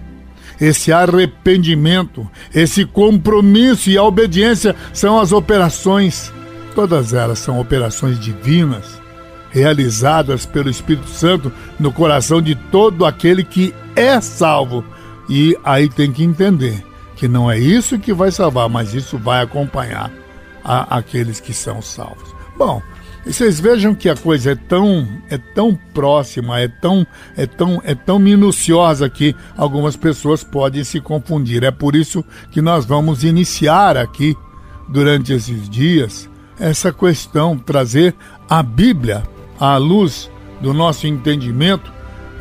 esse 0.60 0.92
arrependimento, 0.92 2.28
esse 2.54 2.84
compromisso 2.84 3.90
e 3.90 3.98
a 3.98 4.04
obediência 4.04 4.76
são 4.92 5.18
as 5.18 5.32
operações, 5.32 6.32
todas 6.74 7.12
elas 7.12 7.40
são 7.40 7.58
operações 7.58 8.18
divinas, 8.18 9.00
realizadas 9.50 10.46
pelo 10.46 10.70
Espírito 10.70 11.08
Santo 11.08 11.52
no 11.80 11.92
coração 11.92 12.40
de 12.40 12.54
todo 12.54 13.04
aquele 13.04 13.42
que 13.42 13.74
é 13.96 14.20
salvo. 14.20 14.84
E 15.28 15.56
aí 15.64 15.88
tem 15.88 16.12
que 16.12 16.22
entender 16.22 16.84
que 17.22 17.28
não 17.28 17.48
é 17.48 17.56
isso 17.56 18.00
que 18.00 18.12
vai 18.12 18.32
salvar, 18.32 18.68
mas 18.68 18.94
isso 18.94 19.16
vai 19.16 19.40
acompanhar 19.40 20.10
a, 20.64 20.96
aqueles 20.96 21.38
que 21.38 21.54
são 21.54 21.80
salvos. 21.80 22.34
Bom, 22.58 22.82
e 23.24 23.32
vocês 23.32 23.60
vejam 23.60 23.94
que 23.94 24.08
a 24.08 24.16
coisa 24.16 24.50
é 24.50 24.54
tão, 24.56 25.06
é 25.30 25.38
tão 25.38 25.72
próxima, 25.94 26.58
é 26.58 26.66
tão, 26.66 27.06
é 27.36 27.46
tão, 27.46 27.80
é 27.84 27.94
tão 27.94 28.18
minuciosa 28.18 29.08
que 29.08 29.36
algumas 29.56 29.94
pessoas 29.94 30.42
podem 30.42 30.82
se 30.82 31.00
confundir. 31.00 31.62
É 31.62 31.70
por 31.70 31.94
isso 31.94 32.24
que 32.50 32.60
nós 32.60 32.84
vamos 32.84 33.22
iniciar 33.22 33.96
aqui 33.96 34.36
durante 34.88 35.32
esses 35.32 35.70
dias 35.70 36.28
essa 36.58 36.92
questão, 36.92 37.56
trazer 37.56 38.16
a 38.50 38.64
Bíblia 38.64 39.22
à 39.60 39.76
luz 39.76 40.28
do 40.60 40.74
nosso 40.74 41.06
entendimento, 41.06 41.92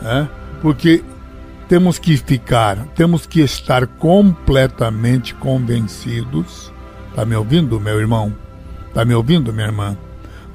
né? 0.01 0.27
porque 0.59 1.03
temos 1.71 1.97
que 1.97 2.17
ficar, 2.17 2.85
temos 2.95 3.25
que 3.25 3.39
estar 3.39 3.87
completamente 3.87 5.33
convencidos. 5.33 6.69
Tá 7.15 7.23
me 7.23 7.33
ouvindo, 7.33 7.79
meu 7.79 7.97
irmão? 7.97 8.35
Tá 8.93 9.05
me 9.05 9.15
ouvindo, 9.15 9.53
minha 9.53 9.67
irmã? 9.67 9.95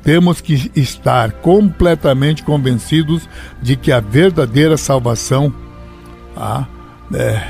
temos 0.03 0.43
que 0.43 0.71
estar 0.77 1.33
completamente 1.33 2.43
convencidos 2.43 3.27
de 3.63 3.77
que 3.77 3.91
a 3.91 3.99
verdadeira 3.99 4.77
salvação 4.77 5.51
ah, 6.37 6.67
é, 7.15 7.43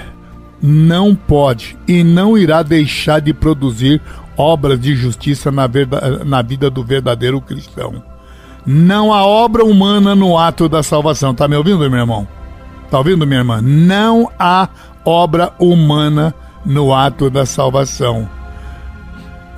não 0.62 1.12
pode 1.12 1.76
e 1.88 2.04
não 2.04 2.38
irá 2.38 2.62
deixar 2.62 3.20
de 3.20 3.34
produzir 3.34 4.00
obras 4.36 4.80
de 4.80 4.94
justiça 4.94 5.50
na, 5.50 5.66
verdade, 5.66 6.24
na 6.24 6.40
vida 6.40 6.70
do 6.70 6.84
verdadeiro 6.84 7.40
cristão. 7.40 8.00
Não 8.64 9.12
há 9.12 9.26
obra 9.26 9.64
humana 9.64 10.14
no 10.14 10.38
ato 10.38 10.68
da 10.68 10.84
salvação. 10.84 11.34
Tá 11.34 11.48
me 11.48 11.56
ouvindo, 11.56 11.90
meu 11.90 11.98
irmão? 11.98 12.28
Tá 12.90 12.98
ouvindo, 12.98 13.26
minha 13.26 13.40
irmã? 13.40 13.60
Não 13.60 14.30
há 14.38 14.68
obra 15.04 15.52
humana 15.58 16.34
no 16.64 16.92
ato 16.92 17.30
da 17.30 17.46
salvação. 17.46 18.28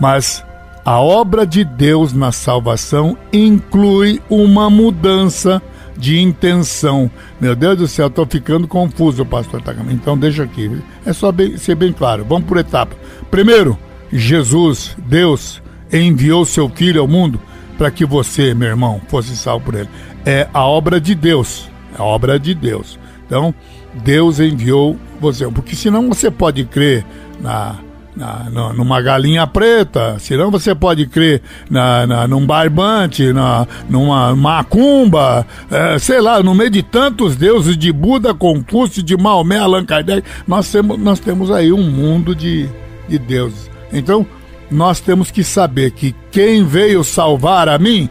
Mas 0.00 0.44
a 0.84 1.00
obra 1.00 1.46
de 1.46 1.64
Deus 1.64 2.12
na 2.12 2.32
salvação 2.32 3.16
inclui 3.32 4.22
uma 4.30 4.70
mudança 4.70 5.60
de 5.96 6.18
intenção. 6.20 7.10
Meu 7.40 7.56
Deus 7.56 7.76
do 7.76 7.88
céu, 7.88 8.06
estou 8.06 8.24
ficando 8.24 8.68
confuso, 8.68 9.26
pastor 9.26 9.60
Takama. 9.60 9.92
Então 9.92 10.16
deixa 10.16 10.44
aqui. 10.44 10.80
É 11.04 11.12
só 11.12 11.32
bem, 11.32 11.56
ser 11.58 11.74
bem 11.74 11.92
claro. 11.92 12.24
Vamos 12.24 12.46
por 12.48 12.56
etapa. 12.56 12.96
Primeiro, 13.30 13.76
Jesus, 14.12 14.96
Deus, 14.98 15.60
enviou 15.92 16.44
seu 16.44 16.68
filho 16.68 17.00
ao 17.00 17.08
mundo 17.08 17.40
para 17.76 17.90
que 17.90 18.06
você, 18.06 18.54
meu 18.54 18.68
irmão, 18.68 19.00
fosse 19.08 19.36
salvo 19.36 19.66
por 19.66 19.74
ele. 19.74 19.88
É 20.24 20.48
a 20.54 20.64
obra 20.64 21.00
de 21.00 21.14
Deus. 21.14 21.68
É 21.96 22.00
a 22.00 22.04
obra 22.04 22.38
de 22.38 22.54
Deus. 22.54 22.98
Então, 23.28 23.54
Deus 24.02 24.40
enviou 24.40 24.96
você. 25.20 25.46
Porque 25.48 25.76
senão 25.76 26.08
você 26.08 26.30
pode 26.30 26.64
crer 26.64 27.04
na 27.38 27.78
na, 28.18 28.72
numa 28.72 29.00
galinha 29.00 29.46
preta, 29.46 30.16
senão 30.18 30.50
você 30.50 30.74
pode 30.74 31.06
crer 31.06 31.40
na, 31.70 32.06
na, 32.06 32.26
num 32.26 32.44
barbante, 32.44 33.32
na, 33.32 33.66
numa 33.88 34.34
macumba, 34.34 35.46
é, 35.70 35.98
sei 36.00 36.20
lá, 36.20 36.42
no 36.42 36.54
meio 36.54 36.70
de 36.70 36.82
tantos 36.82 37.36
deuses 37.36 37.78
de 37.78 37.92
Buda, 37.92 38.34
Confúcio, 38.34 39.02
de 39.02 39.16
Maomé, 39.16 39.58
Allan 39.58 39.84
Kardec, 39.84 40.26
nós 40.48 40.70
temos, 40.70 40.98
nós 40.98 41.20
temos 41.20 41.50
aí 41.50 41.72
um 41.72 41.88
mundo 41.88 42.34
de, 42.34 42.68
de 43.08 43.18
deuses. 43.18 43.70
Então, 43.92 44.26
nós 44.68 45.00
temos 45.00 45.30
que 45.30 45.44
saber 45.44 45.92
que 45.92 46.14
quem 46.30 46.64
veio 46.64 47.04
salvar 47.04 47.68
a 47.68 47.78
mim, 47.78 48.08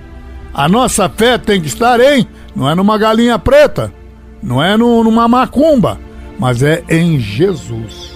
a 0.53 0.69
nossa 0.69 1.09
fé 1.09 1.37
tem 1.37 1.59
que 1.59 1.67
estar 1.67 1.99
em, 1.99 2.25
não 2.55 2.69
é 2.69 2.73
numa 2.73 2.97
galinha 2.97 3.37
preta, 3.37 3.93
não 4.41 4.61
é 4.61 4.77
no, 4.77 5.03
numa 5.03 5.27
macumba, 5.27 5.99
mas 6.39 6.61
é 6.63 6.83
em 6.89 7.19
Jesus. 7.19 8.15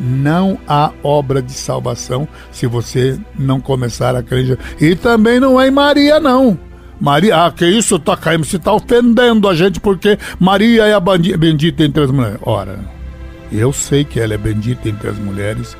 Não 0.00 0.58
há 0.66 0.90
obra 1.02 1.40
de 1.40 1.52
salvação 1.52 2.26
se 2.50 2.66
você 2.66 3.18
não 3.38 3.60
começar 3.60 4.16
a 4.16 4.22
crer. 4.22 4.58
E 4.80 4.96
também 4.96 5.38
não 5.38 5.60
é 5.60 5.68
em 5.68 5.70
Maria, 5.70 6.18
não. 6.18 6.58
Maria, 7.00 7.46
ah, 7.46 7.52
que 7.52 7.66
isso, 7.66 7.98
tá 7.98 8.16
caindo, 8.16 8.44
você 8.44 8.58
tá 8.58 8.72
ofendendo 8.72 9.48
a 9.48 9.54
gente 9.54 9.80
porque 9.80 10.18
Maria 10.38 10.84
é 10.86 10.94
a 10.94 11.00
bendita 11.00 11.84
entre 11.84 12.04
as 12.04 12.10
mulheres. 12.10 12.38
Ora, 12.42 12.78
eu 13.50 13.72
sei 13.72 14.04
que 14.04 14.18
ela 14.18 14.34
é 14.34 14.38
bendita 14.38 14.88
entre 14.88 15.08
as 15.08 15.18
mulheres. 15.18 15.76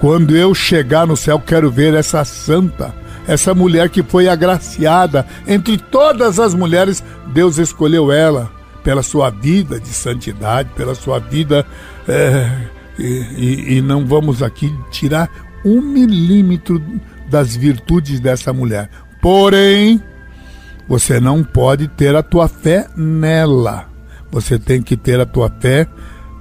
Quando 0.00 0.36
eu 0.36 0.54
chegar 0.54 1.06
no 1.06 1.16
céu, 1.16 1.38
quero 1.38 1.70
ver 1.70 1.94
essa 1.94 2.24
santa, 2.24 2.94
essa 3.26 3.54
mulher 3.54 3.88
que 3.88 4.02
foi 4.02 4.28
agraciada 4.28 5.26
entre 5.46 5.78
todas 5.78 6.38
as 6.38 6.54
mulheres, 6.54 7.02
Deus 7.32 7.58
escolheu 7.58 8.12
ela 8.12 8.55
pela 8.86 9.02
sua 9.02 9.30
vida 9.30 9.80
de 9.80 9.88
santidade, 9.88 10.70
pela 10.76 10.94
sua 10.94 11.18
vida. 11.18 11.66
É, 12.06 12.68
e, 12.96 13.78
e, 13.78 13.82
não 13.82 14.06
vamos 14.06 14.44
aqui 14.44 14.72
tirar 14.92 15.28
um 15.64 15.82
milímetro 15.82 16.80
das 17.28 17.56
virtudes 17.56 18.20
dessa 18.20 18.52
mulher. 18.52 18.88
Porém, 19.20 20.00
você 20.86 21.18
não 21.18 21.42
pode 21.42 21.88
ter 21.88 22.14
a 22.14 22.22
tua 22.22 22.46
fé 22.46 22.86
nela. 22.96 23.88
Você 24.30 24.56
tem 24.56 24.80
que 24.80 24.96
ter 24.96 25.18
a 25.18 25.26
tua 25.26 25.50
fé 25.60 25.88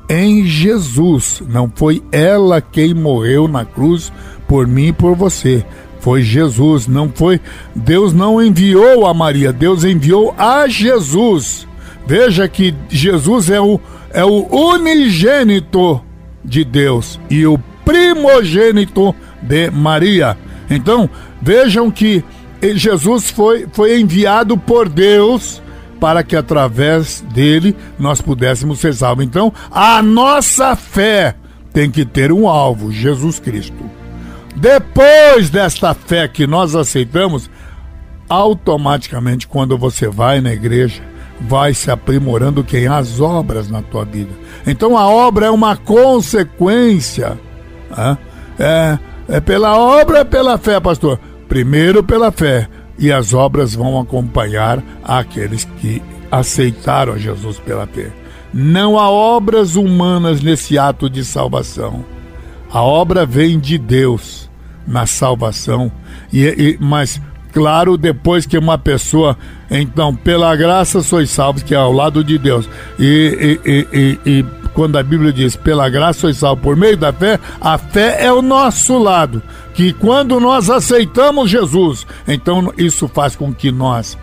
em 0.07 0.45
Jesus. 0.45 1.41
Não 1.49 1.67
foi 1.75 2.03
ela 2.11 2.61
quem 2.61 2.93
morreu 2.93 3.47
na 3.47 3.65
cruz 3.65 4.13
por 4.47 4.67
mim 4.67 4.89
e 4.89 4.93
por 4.93 5.15
você. 5.15 5.65
Foi 5.99 6.21
Jesus, 6.21 6.85
não 6.85 7.09
foi. 7.09 7.41
Deus 7.75 8.13
não 8.13 8.39
enviou 8.39 9.07
a 9.07 9.15
Maria, 9.15 9.51
Deus 9.51 9.83
enviou 9.83 10.35
a 10.37 10.67
Jesus. 10.67 11.67
Veja 12.07 12.47
que 12.47 12.75
Jesus 12.89 13.49
é 13.49 13.59
o, 13.59 13.79
é 14.11 14.23
o 14.23 14.45
unigênito 14.51 16.01
de 16.43 16.63
Deus 16.63 17.19
e 17.29 17.45
o 17.45 17.57
primogênito 17.83 19.15
de 19.41 19.69
Maria. 19.71 20.37
Então, 20.69 21.09
vejam 21.41 21.89
que 21.89 22.23
Jesus 22.61 23.29
foi, 23.29 23.67
foi 23.71 23.99
enviado 23.99 24.57
por 24.57 24.89
Deus 24.89 25.61
para 25.99 26.23
que 26.23 26.35
através 26.35 27.21
dele 27.33 27.75
nós 27.97 28.21
pudéssemos 28.21 28.79
ser 28.79 28.93
salvos. 28.93 29.25
Então, 29.25 29.51
a 29.71 30.01
nossa 30.01 30.75
fé 30.75 31.35
tem 31.73 31.89
que 31.89 32.05
ter 32.05 32.31
um 32.31 32.47
alvo, 32.47 32.91
Jesus 32.91 33.39
Cristo. 33.39 33.89
Depois 34.55 35.49
desta 35.49 35.93
fé 35.93 36.27
que 36.27 36.47
nós 36.47 36.75
aceitamos, 36.75 37.49
automaticamente 38.29 39.47
quando 39.47 39.77
você 39.77 40.07
vai 40.07 40.41
na 40.41 40.53
igreja, 40.53 41.03
vai 41.39 41.73
se 41.73 41.91
aprimorando 41.91 42.63
quem 42.63 42.87
as 42.87 43.19
obras 43.19 43.69
na 43.69 43.81
tua 43.81 44.05
vida. 44.05 44.31
Então 44.65 44.97
a 44.97 45.07
obra 45.07 45.47
é 45.47 45.51
uma 45.51 45.75
consequência. 45.75 47.37
Né? 47.95 48.17
É, 48.57 48.99
é 49.27 49.39
pela 49.39 49.77
obra, 49.77 50.19
é 50.19 50.23
pela 50.23 50.57
fé, 50.57 50.79
pastor. 50.79 51.19
Primeiro 51.47 52.03
pela 52.03 52.31
fé, 52.31 52.67
e 52.97 53.11
as 53.11 53.33
obras 53.33 53.75
vão 53.75 53.99
acompanhar 53.99 54.81
aqueles 55.03 55.65
que 55.79 56.01
aceitaram 56.31 57.17
Jesus 57.17 57.59
pela 57.59 57.85
fé. 57.85 58.11
Não 58.53 58.97
há 58.97 59.09
obras 59.09 59.75
humanas 59.75 60.41
nesse 60.41 60.77
ato 60.77 61.09
de 61.09 61.23
salvação. 61.23 62.05
A 62.71 62.81
obra 62.81 63.25
vem 63.25 63.59
de 63.59 63.77
Deus 63.77 64.49
na 64.87 65.05
salvação, 65.05 65.91
e, 66.31 66.45
e 66.45 66.77
mas 66.79 67.21
claro, 67.55 67.97
depois 67.97 68.45
que 68.45 68.57
uma 68.57 68.77
pessoa, 68.77 69.37
então, 69.71 70.13
pela 70.13 70.53
graça 70.57 71.01
sois 71.01 71.29
salvos, 71.29 71.63
que 71.63 71.73
é 71.73 71.77
ao 71.77 71.93
lado 71.93 72.21
de 72.21 72.37
Deus, 72.37 72.69
e, 72.99 73.59
e, 73.65 73.87
e, 73.93 74.19
e 74.29 74.45
quando 74.73 74.97
a 74.97 75.03
Bíblia 75.03 75.31
diz 75.31 75.55
pela 75.55 75.87
graça 75.87 76.19
sois 76.19 76.35
salvos 76.35 76.61
por 76.61 76.75
meio 76.75 76.97
da 76.97 77.13
fé, 77.13 77.39
a 77.61 77.77
fé 77.77 78.25
é 78.25 78.33
o 78.33 78.41
nosso 78.41 78.97
lado 78.97 79.41
que 79.73 79.93
quando 79.93 80.37
nós 80.37 80.69
aceitamos 80.69 81.49
Jesus, 81.49 82.05
então 82.27 82.73
isso 82.77 83.07
faz 83.07 83.37
com 83.37 83.53
que 83.53 83.71
nós 83.71 84.17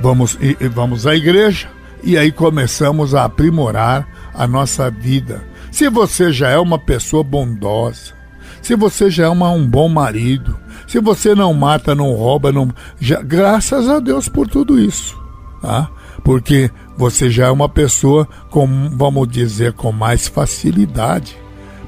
vamos, 0.00 0.36
vamos 0.74 1.06
à 1.06 1.14
igreja 1.14 1.68
e 2.02 2.18
aí 2.18 2.32
começamos 2.32 3.14
a 3.14 3.24
aprimorar 3.24 4.08
a 4.34 4.44
nossa 4.44 4.90
vida. 4.90 5.44
Se 5.70 5.88
você 5.88 6.32
já 6.32 6.48
é 6.48 6.58
uma 6.58 6.80
pessoa 6.80 7.22
bondosa, 7.22 8.12
se 8.60 8.74
você 8.74 9.08
já 9.08 9.26
é 9.26 9.28
uma, 9.28 9.50
um 9.50 9.64
bom 9.64 9.88
marido, 9.88 10.58
se 10.86 11.00
você 11.00 11.34
não 11.34 11.52
mata, 11.52 11.94
não 11.94 12.12
rouba, 12.12 12.52
não, 12.52 12.68
já, 13.00 13.20
graças 13.20 13.88
a 13.88 13.98
Deus 13.98 14.28
por 14.28 14.46
tudo 14.48 14.78
isso, 14.78 15.20
tá? 15.60 15.88
Porque 16.22 16.70
você 16.96 17.30
já 17.30 17.46
é 17.46 17.50
uma 17.50 17.68
pessoa 17.68 18.26
com, 18.50 18.90
vamos 18.90 19.28
dizer, 19.28 19.72
com 19.72 19.92
mais 19.92 20.26
facilidade 20.26 21.36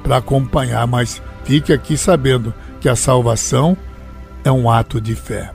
para 0.03 0.19
acompanhar, 0.19 0.87
mas 0.87 1.23
fique 1.45 1.73
aqui 1.73 1.97
sabendo 1.97 2.53
que 2.81 2.89
a 2.89 2.97
salvação 2.97 3.77
é 4.45 4.51
um 4.51 4.71
ato 4.71 5.01
de 5.01 5.15
fé. 5.15 5.51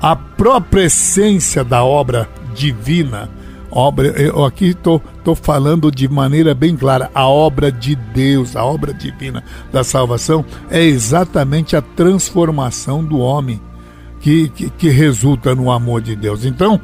A 0.00 0.16
própria 0.16 0.84
essência 0.84 1.62
da 1.62 1.84
obra 1.84 2.28
divina, 2.54 3.30
obra, 3.72 4.08
eu 4.08 4.44
aqui 4.44 4.66
estou 4.66 5.00
falando 5.34 5.90
de 5.90 6.06
maneira 6.08 6.54
bem 6.54 6.76
clara, 6.76 7.10
a 7.14 7.26
obra 7.26 7.72
de 7.72 7.96
Deus, 7.96 8.54
a 8.54 8.64
obra 8.64 8.92
divina 8.92 9.42
da 9.72 9.82
salvação 9.82 10.44
é 10.70 10.82
exatamente 10.82 11.74
a 11.74 11.80
transformação 11.82 13.02
do 13.02 13.18
homem 13.18 13.60
que, 14.20 14.48
que, 14.50 14.70
que 14.70 14.88
resulta 14.88 15.54
no 15.54 15.70
amor 15.70 16.02
de 16.02 16.14
Deus. 16.14 16.44
Então, 16.44 16.80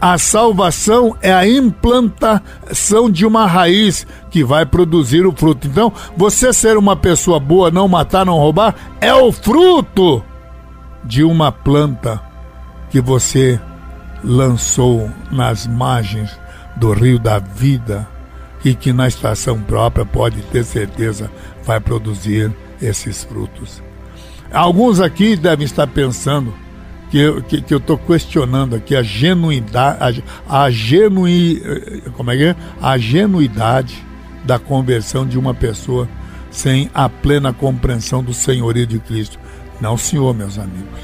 a 0.00 0.18
salvação 0.18 1.16
é 1.22 1.32
a 1.32 1.48
implantação 1.48 3.08
de 3.08 3.24
uma 3.24 3.46
raiz 3.46 4.04
que 4.32 4.42
vai 4.42 4.66
produzir 4.66 5.24
o 5.24 5.32
fruto. 5.32 5.68
Então, 5.68 5.92
você 6.16 6.52
ser 6.52 6.76
uma 6.76 6.96
pessoa 6.96 7.38
boa, 7.38 7.70
não 7.70 7.86
matar, 7.86 8.26
não 8.26 8.36
roubar, 8.36 8.74
é 9.00 9.14
o 9.14 9.30
fruto 9.30 10.20
de 11.04 11.22
uma 11.22 11.52
planta 11.52 12.20
que 12.90 13.00
você 13.00 13.60
lançou 14.22 15.10
nas 15.30 15.66
margens 15.66 16.30
do 16.76 16.92
rio 16.92 17.18
da 17.18 17.38
vida 17.38 18.08
e 18.64 18.74
que 18.74 18.92
na 18.92 19.08
estação 19.08 19.60
própria 19.60 20.04
pode 20.04 20.40
ter 20.42 20.64
certeza 20.64 21.30
vai 21.64 21.80
produzir 21.80 22.52
esses 22.80 23.24
frutos. 23.24 23.82
Alguns 24.52 25.00
aqui 25.00 25.36
devem 25.36 25.64
estar 25.64 25.86
pensando 25.86 26.54
que 27.10 27.18
eu 27.18 27.42
que, 27.42 27.60
que 27.60 27.74
eu 27.74 27.78
estou 27.78 27.98
questionando 27.98 28.74
aqui 28.74 28.94
a 28.94 29.02
genuidade, 29.02 30.24
a, 30.48 30.62
a 30.64 30.70
genui, 30.70 31.62
como 32.16 32.30
é 32.30 32.36
que 32.36 32.44
é? 32.44 32.56
A 32.80 32.96
genuidade 32.98 34.02
da 34.44 34.58
conversão 34.58 35.26
de 35.26 35.38
uma 35.38 35.54
pessoa 35.54 36.08
sem 36.50 36.90
a 36.94 37.08
plena 37.08 37.52
compreensão 37.52 38.22
do 38.22 38.34
senhorio 38.34 38.86
de 38.86 38.98
Cristo. 38.98 39.38
Não, 39.80 39.96
senhor, 39.96 40.34
meus 40.34 40.58
amigos. 40.58 41.00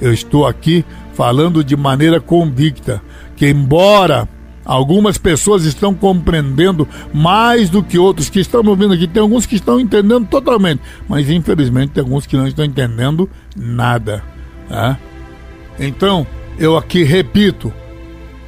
Eu 0.00 0.12
estou 0.12 0.46
aqui 0.46 0.84
falando 1.20 1.62
de 1.62 1.76
maneira 1.76 2.18
convicta 2.18 3.02
que 3.36 3.46
embora 3.46 4.26
Algumas 4.62 5.18
pessoas 5.18 5.64
estão 5.64 5.92
compreendendo 5.94 6.86
mais 7.12 7.70
do 7.70 7.82
que 7.82 7.98
outros 7.98 8.28
que 8.28 8.38
estão 8.38 8.62
ouvindo 8.64 8.92
aqui. 8.92 9.08
Tem 9.08 9.20
alguns 9.20 9.44
que 9.44 9.56
estão 9.56 9.80
entendendo 9.80 10.28
totalmente, 10.28 10.80
mas 11.08 11.28
infelizmente 11.28 11.92
tem 11.92 12.02
alguns 12.02 12.26
que 12.26 12.36
não 12.36 12.46
estão 12.46 12.64
entendendo 12.64 13.28
nada. 13.56 14.22
Né? 14.68 14.96
Então, 15.78 16.26
eu 16.58 16.76
aqui 16.76 17.02
repito, 17.02 17.72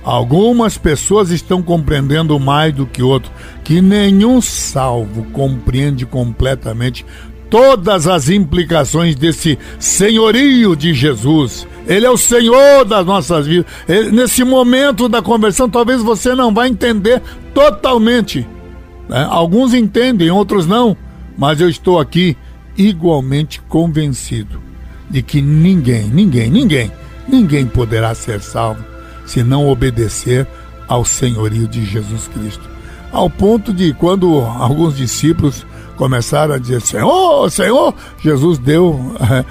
algumas 0.05 0.77
pessoas 0.79 1.31
estão 1.31 1.63
compreendendo 1.63 2.39
mais 2.39 2.73
do 2.75 2.87
que 2.87 3.03
outros, 3.03 3.33
que 3.65 3.81
nenhum 3.81 4.41
salvo 4.41 5.25
compreende 5.33 6.07
completamente 6.07 7.05
todas 7.53 8.09
as 8.09 8.29
implicações 8.29 9.15
desse 9.15 9.57
senhorio 9.79 10.75
de 10.75 10.93
Jesus. 10.93 11.69
Ele 11.87 12.07
é 12.07 12.11
o 12.11 12.17
Senhor 12.17 12.85
das 12.85 13.07
nossas 13.07 13.47
vidas. 13.47 13.71
Ele, 13.87 14.11
nesse 14.11 14.43
momento 14.43 15.09
da 15.09 15.23
conversão, 15.23 15.69
talvez 15.69 16.03
você 16.03 16.35
não 16.35 16.53
vai 16.53 16.69
entender 16.69 17.23
totalmente. 17.55 18.47
Né? 19.09 19.27
Alguns 19.31 19.75
entendem, 19.75 20.31
outros 20.31 20.67
não. 20.67 20.97
Mas 21.37 21.61
eu 21.61 21.69
estou 21.69 22.01
aqui 22.01 22.37
igualmente 22.77 23.61
convencido 23.69 24.61
de 25.11 25.23
que 25.23 25.43
ninguém, 25.43 26.09
ninguém, 26.09 26.51
ninguém 26.51 26.91
Ninguém 27.29 27.67
poderá 27.67 28.15
ser 28.15 28.41
salvo 28.41 28.85
se 29.25 29.43
não 29.43 29.69
obedecer 29.69 30.47
ao 30.89 31.05
senhorio 31.05 31.69
de 31.69 31.85
Jesus 31.85 32.29
Cristo. 32.29 32.69
Ao 33.13 33.31
ponto 33.31 33.73
de 33.73 33.95
quando 33.95 34.41
alguns 34.41 34.97
discípulos 34.97 35.65
começaram 35.97 36.55
a 36.55 36.59
dizer: 36.59 36.81
Senhor, 36.81 37.51
Senhor, 37.51 37.95
Jesus 38.21 38.59
deu, 38.59 38.99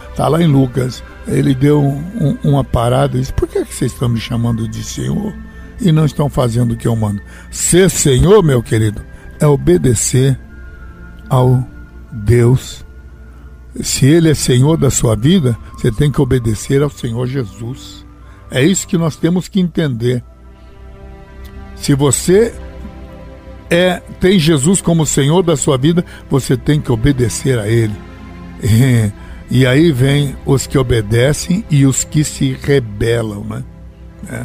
está 0.10 0.28
lá 0.30 0.42
em 0.42 0.48
Lucas, 0.48 1.04
ele 1.28 1.54
deu 1.54 1.82
um, 1.82 2.38
uma 2.44 2.64
parada 2.64 3.18
e 3.18 3.22
disse: 3.22 3.34
Por 3.34 3.48
que, 3.48 3.66
que 3.66 3.74
vocês 3.74 3.92
estão 3.92 4.10
me 4.10 4.20
chamando 4.20 4.68
de 4.68 4.84
Senhor 4.84 5.34
e 5.80 5.92
não 5.92 6.06
estão 6.06 6.30
fazendo 6.30 6.74
o 6.74 6.78
que 6.78 6.88
eu 6.88 6.96
mando? 6.96 7.22
Ser 7.50 7.90
Senhor, 7.90 8.44
meu 8.44 8.62
querido, 8.62 9.02
é 9.40 9.48
obedecer 9.48 10.40
ao 11.30 11.66
Deus 12.12 12.86
se 13.80 14.06
Ele 14.06 14.30
é 14.30 14.34
Senhor 14.34 14.78
da 14.78 14.90
sua 14.90 15.16
vida, 15.16 15.58
você 15.74 15.92
tem 15.92 16.12
que 16.12 16.22
obedecer 16.22 16.82
ao 16.82 16.90
Senhor 16.90 17.26
Jesus. 17.26 18.06
É 18.50 18.62
isso 18.62 18.88
que 18.88 18.98
nós 18.98 19.16
temos 19.16 19.48
que 19.48 19.60
entender. 19.60 20.24
Se 21.76 21.96
você 21.96 22.54
é 23.72 24.02
tem 24.20 24.38
Jesus 24.38 24.82
como 24.82 25.06
Senhor 25.06 25.42
da 25.42 25.56
sua 25.56 25.78
vida, 25.78 26.04
você 26.30 26.58
tem 26.58 26.82
que 26.82 26.92
obedecer 26.92 27.58
a 27.58 27.68
Ele. 27.70 27.96
E, 28.62 29.12
e 29.50 29.66
aí 29.66 29.92
vem 29.94 30.36
os 30.46 30.68
que 30.68 30.78
obedecem 30.78 31.64
e 31.72 31.86
os 31.86 32.04
que 32.04 32.24
se 32.24 32.56
rebelam, 32.62 33.46
né? 33.46 33.64
É. 34.30 34.44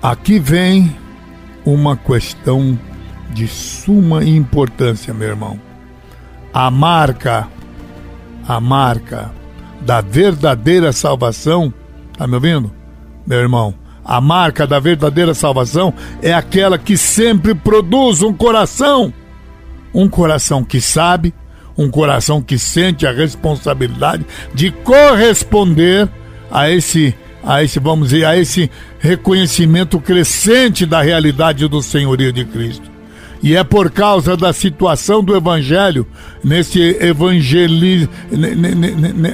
Aqui 0.00 0.38
vem 0.38 0.96
uma 1.64 1.96
questão 1.96 2.78
de 3.32 3.48
suma 3.48 4.24
importância, 4.24 5.12
meu 5.12 5.28
irmão. 5.28 5.58
A 6.52 6.70
marca, 6.70 7.48
a 8.46 8.60
marca 8.60 9.32
da 9.80 10.00
verdadeira 10.00 10.92
salvação, 10.92 11.74
tá 12.16 12.26
me 12.26 12.34
ouvindo? 12.34 12.70
Meu 13.26 13.40
irmão, 13.40 13.74
a 14.04 14.20
marca 14.20 14.66
da 14.66 14.78
verdadeira 14.78 15.32
salvação 15.32 15.94
é 16.20 16.32
aquela 16.32 16.76
que 16.76 16.96
sempre 16.96 17.54
produz 17.54 18.22
um 18.22 18.32
coração. 18.32 19.12
Um 19.94 20.08
coração 20.08 20.62
que 20.62 20.80
sabe, 20.80 21.32
um 21.78 21.88
coração 21.90 22.42
que 22.42 22.58
sente 22.58 23.06
a 23.06 23.12
responsabilidade 23.12 24.26
de 24.52 24.70
corresponder 24.70 26.08
a 26.50 26.70
esse 26.70 27.14
a 27.46 27.62
esse, 27.62 27.78
vamos 27.78 28.08
dizer, 28.08 28.24
a 28.24 28.36
esse 28.36 28.70
reconhecimento 28.98 30.00
crescente 30.00 30.86
da 30.86 31.02
realidade 31.02 31.68
do 31.68 31.82
senhorio 31.82 32.32
de 32.32 32.42
Cristo. 32.44 32.90
E 33.42 33.54
é 33.54 33.62
por 33.62 33.90
causa 33.90 34.34
da 34.34 34.50
situação 34.54 35.22
do 35.22 35.36
evangelho, 35.36 36.06
nesse 36.42 36.80
evangelismo, 36.98 38.08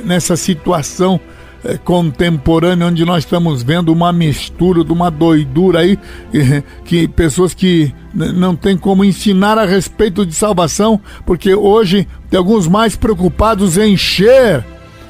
nessa 0.05 0.37
situação 0.37 1.21
é, 1.65 1.77
contemporânea, 1.77 2.87
onde 2.87 3.05
nós 3.05 3.25
estamos 3.25 3.63
vendo 3.63 3.93
uma 3.93 4.13
mistura 4.13 4.85
de 4.85 4.93
uma 4.93 5.11
doidura 5.11 5.81
aí, 5.81 5.99
que 6.85 7.07
pessoas 7.09 7.55
que 7.55 7.95
não 8.15 8.57
têm 8.57 8.77
como 8.77 9.05
ensinar 9.05 9.59
a 9.59 9.65
respeito 9.65 10.25
de 10.27 10.35
salvação, 10.35 11.01
porque 11.25 11.55
hoje 11.55 12.09
tem 12.29 12.39
alguns 12.39 12.67
mais 12.67 12.97
preocupados 12.97 13.79
em 13.79 13.93
encher 13.93 14.65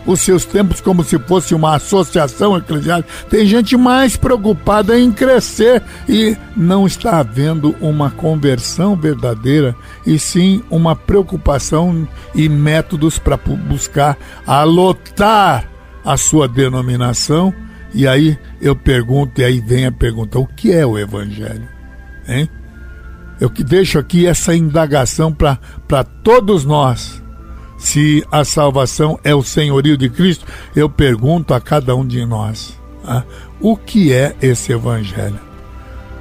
os 0.07 0.21
seus 0.21 0.45
tempos 0.45 0.81
como 0.81 1.05
se 1.05 1.19
fosse 1.19 1.55
uma 1.55 1.77
associação 1.77 2.57
eclesiástica. 2.57 3.13
Tem 3.29 3.47
gente 3.47 3.77
mais 3.77 4.17
preocupada 4.17 4.99
em 4.99 5.13
crescer 5.13 5.83
e 6.09 6.37
não 6.57 6.87
está 6.87 7.19
havendo 7.19 7.75
uma 7.81 8.11
conversão 8.11 8.97
verdadeira, 8.97 9.75
e 10.07 10.19
sim 10.19 10.63
uma 10.71 10.97
preocupação 10.97 12.07
e 12.35 12.49
métodos 12.49 13.19
para 13.19 13.37
buscar 13.37 14.17
alotar 14.47 15.70
a 16.05 16.17
sua 16.17 16.49
denominação. 16.49 17.55
E 17.93 18.07
aí 18.07 18.39
eu 18.61 18.77
pergunto, 18.77 19.41
e 19.41 19.45
aí 19.45 19.61
vem 19.61 19.87
a 19.87 19.93
pergunta: 19.93 20.39
o 20.39 20.47
que 20.47 20.73
é 20.73 20.85
o 20.87 20.99
Evangelho? 20.99 21.69
Hein? 22.29 22.49
Eu 23.41 23.49
que 23.49 23.65
deixo 23.65 23.99
aqui 23.99 24.27
essa 24.27 24.55
indagação 24.55 25.33
para 25.33 26.05
todos 26.23 26.65
nós. 26.65 27.23
Se 27.79 28.23
a 28.31 28.45
salvação 28.45 29.19
é 29.25 29.35
o 29.35 29.43
senhorio 29.43 29.97
de 29.97 30.11
Cristo, 30.11 30.45
eu 30.77 30.91
pergunto 30.91 31.55
a 31.55 31.61
cada 31.61 31.97
um 31.97 32.07
de 32.07 32.25
nós: 32.27 32.79
ah, 33.05 33.25
o 33.59 33.77
que 33.77 34.13
é 34.13 34.37
esse 34.43 34.73
Evangelho? 34.73 35.41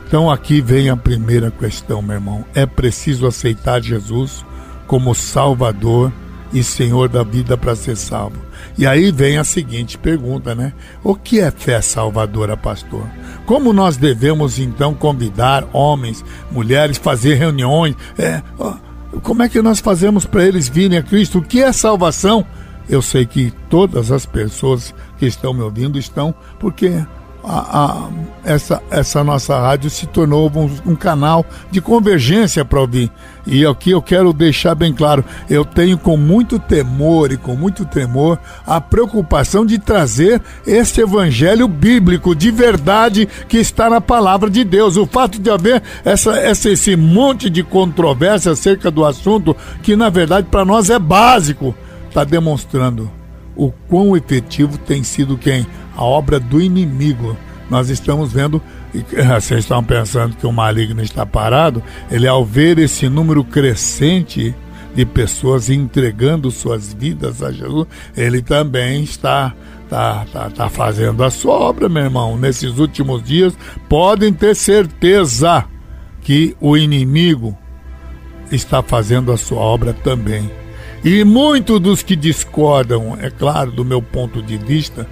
Então 0.07 0.31
aqui 0.31 0.61
vem 0.61 0.89
a 0.89 0.97
primeira 0.97 1.51
questão, 1.51 2.01
meu 2.01 2.15
irmão. 2.15 2.45
É 2.55 2.65
preciso 2.65 3.27
aceitar 3.27 3.81
Jesus 3.81 4.43
como 4.87 5.13
Salvador 5.13 6.11
e 6.51 6.63
Senhor 6.63 7.09
da 7.09 7.23
vida 7.23 7.57
para 7.57 7.75
ser 7.75 7.95
salvo. 7.95 8.37
E 8.77 8.85
aí 8.85 9.11
vem 9.11 9.37
a 9.37 9.43
seguinte 9.43 9.97
pergunta, 9.97 10.55
né? 10.55 10.73
O 11.03 11.15
que 11.15 11.39
é 11.39 11.51
fé 11.51 11.81
salvadora, 11.81 12.57
pastor? 12.57 13.05
Como 13.45 13.73
nós 13.73 13.97
devemos 13.97 14.59
então 14.59 14.93
convidar 14.93 15.67
homens, 15.73 16.23
mulheres, 16.51 16.97
fazer 16.97 17.35
reuniões? 17.35 17.95
É, 18.17 18.41
como 19.23 19.43
é 19.43 19.49
que 19.49 19.61
nós 19.61 19.79
fazemos 19.79 20.25
para 20.25 20.45
eles 20.45 20.67
virem 20.67 20.97
a 20.97 21.03
Cristo? 21.03 21.39
O 21.39 21.43
que 21.43 21.61
é 21.61 21.71
salvação? 21.71 22.45
Eu 22.87 23.01
sei 23.01 23.25
que 23.25 23.51
todas 23.69 24.11
as 24.11 24.25
pessoas 24.25 24.93
que 25.17 25.25
estão 25.25 25.53
me 25.53 25.61
ouvindo 25.61 25.99
estão, 25.99 26.33
porque 26.59 27.03
a, 27.43 27.83
a, 27.83 28.09
essa, 28.43 28.81
essa 28.89 29.23
nossa 29.23 29.59
rádio 29.59 29.89
se 29.89 30.05
tornou 30.07 30.51
um, 30.53 30.91
um 30.91 30.95
canal 30.95 31.45
de 31.71 31.81
convergência 31.81 32.65
para 32.65 32.81
ouvir. 32.81 33.11
E 33.45 33.65
aqui 33.65 33.91
eu 33.91 34.01
quero 34.01 34.33
deixar 34.33 34.75
bem 34.75 34.93
claro: 34.93 35.23
eu 35.49 35.63
tenho 35.63 35.97
com 35.97 36.17
muito 36.17 36.59
temor 36.59 37.31
e 37.31 37.37
com 37.37 37.55
muito 37.55 37.85
temor 37.85 38.39
a 38.65 38.79
preocupação 38.81 39.65
de 39.65 39.79
trazer 39.79 40.41
este 40.65 41.01
evangelho 41.01 41.67
bíblico 41.67 42.35
de 42.35 42.51
verdade 42.51 43.27
que 43.47 43.57
está 43.57 43.89
na 43.89 44.01
palavra 44.01 44.49
de 44.49 44.63
Deus. 44.63 44.97
O 44.97 45.05
fato 45.05 45.39
de 45.39 45.49
haver 45.49 45.81
essa, 46.03 46.37
essa, 46.37 46.69
esse 46.69 46.95
monte 46.95 47.49
de 47.49 47.63
controvérsia 47.63 48.51
acerca 48.51 48.91
do 48.91 49.05
assunto, 49.05 49.55
que 49.81 49.95
na 49.95 50.09
verdade 50.09 50.47
para 50.49 50.65
nós 50.65 50.89
é 50.89 50.99
básico, 50.99 51.75
está 52.09 52.23
demonstrando 52.23 53.18
o 53.59 53.73
quão 53.89 54.15
efetivo 54.15 54.77
tem 54.77 55.03
sido 55.03 55.37
quem? 55.37 55.67
A 55.95 56.03
obra 56.03 56.39
do 56.39 56.61
inimigo. 56.61 57.35
Nós 57.69 57.89
estamos 57.89 58.31
vendo, 58.31 58.61
vocês 59.37 59.59
estão 59.59 59.83
pensando 59.83 60.37
que 60.37 60.47
o 60.47 60.51
maligno 60.51 61.03
está 61.03 61.25
parado, 61.25 61.83
ele 62.09 62.25
ao 62.25 62.45
ver 62.45 62.79
esse 62.79 63.09
número 63.09 63.43
crescente 63.43 64.55
de 64.95 65.05
pessoas 65.05 65.69
entregando 65.69 66.49
suas 66.49 66.93
vidas 66.93 67.43
a 67.43 67.51
Jesus, 67.51 67.85
ele 68.15 68.41
também 68.41 69.03
está 69.03 69.53
tá, 69.89 70.25
tá, 70.31 70.49
tá 70.49 70.69
fazendo 70.69 71.21
a 71.23 71.29
sua 71.29 71.53
obra, 71.53 71.89
meu 71.89 72.03
irmão. 72.03 72.37
Nesses 72.37 72.79
últimos 72.79 73.21
dias, 73.21 73.53
podem 73.89 74.31
ter 74.31 74.55
certeza 74.55 75.65
que 76.21 76.55
o 76.61 76.77
inimigo 76.77 77.57
está 78.51 78.81
fazendo 78.81 79.31
a 79.31 79.37
sua 79.37 79.59
obra 79.59 79.93
também. 79.93 80.49
E 81.03 81.23
muitos 81.23 81.79
dos 81.79 82.03
que 82.03 82.15
discordam, 82.15 83.17
é 83.21 83.29
claro, 83.29 83.71
do 83.71 83.85
meu 83.85 84.01
ponto 84.01 84.41
de 84.41 84.57
vista, 84.57 85.07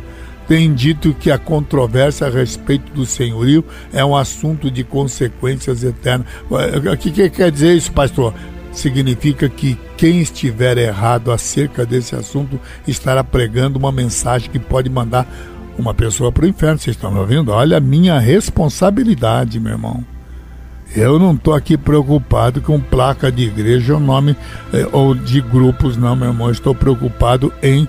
têm 0.48 0.74
dito 0.74 1.14
que 1.14 1.32
a 1.32 1.38
controvérsia 1.38 2.28
a 2.28 2.30
respeito 2.30 2.92
do 2.92 3.06
senhorio 3.06 3.64
é 3.94 4.04
um 4.04 4.16
assunto 4.16 4.70
de 4.70 4.84
consequências 4.84 5.84
eternas. 5.84 6.28
O 6.50 6.98
que, 6.98 7.12
que 7.12 7.30
quer 7.30 7.52
dizer 7.52 7.76
isso, 7.76 7.92
pastor? 7.92 8.34
Significa 8.74 9.48
que 9.50 9.78
quem 9.96 10.20
estiver 10.22 10.78
errado 10.78 11.32
acerca 11.32 11.86
desse 11.86 12.16
assunto 12.16 12.60
estará 12.88 13.24
pregando 13.24 13.80
uma 13.80 13.92
mensagem 13.92 14.50
que 14.50 14.60
pode 14.60 14.90
mandar 14.90 15.26
uma 15.78 15.94
pessoa 15.94 16.32
para 16.32 16.46
o 16.46 16.48
inferno. 16.48 16.78
Vocês 16.78 16.96
estão 16.96 17.12
me 17.12 17.20
ouvindo? 17.20 17.52
Olha 17.52 17.78
a 17.78 17.82
minha 17.82 18.20
responsabilidade, 18.20 19.60
meu 19.60 19.72
irmão. 19.72 20.17
Eu 20.96 21.20
não 21.20 21.34
estou 21.34 21.54
aqui 21.54 21.78
preocupado 21.78 22.62
com 22.62 22.80
placa 22.80 23.32
de 23.32 23.44
igreja 23.44 23.96
ou 23.96 24.00
nome 24.00 24.36
eh, 24.74 24.88
ou 24.92 25.14
de 25.14 25.42
grupos, 25.42 25.98
não, 25.98 26.16
meu 26.16 26.30
irmão. 26.30 26.50
Estou 26.50 26.74
preocupado 26.74 27.54
em 27.62 27.88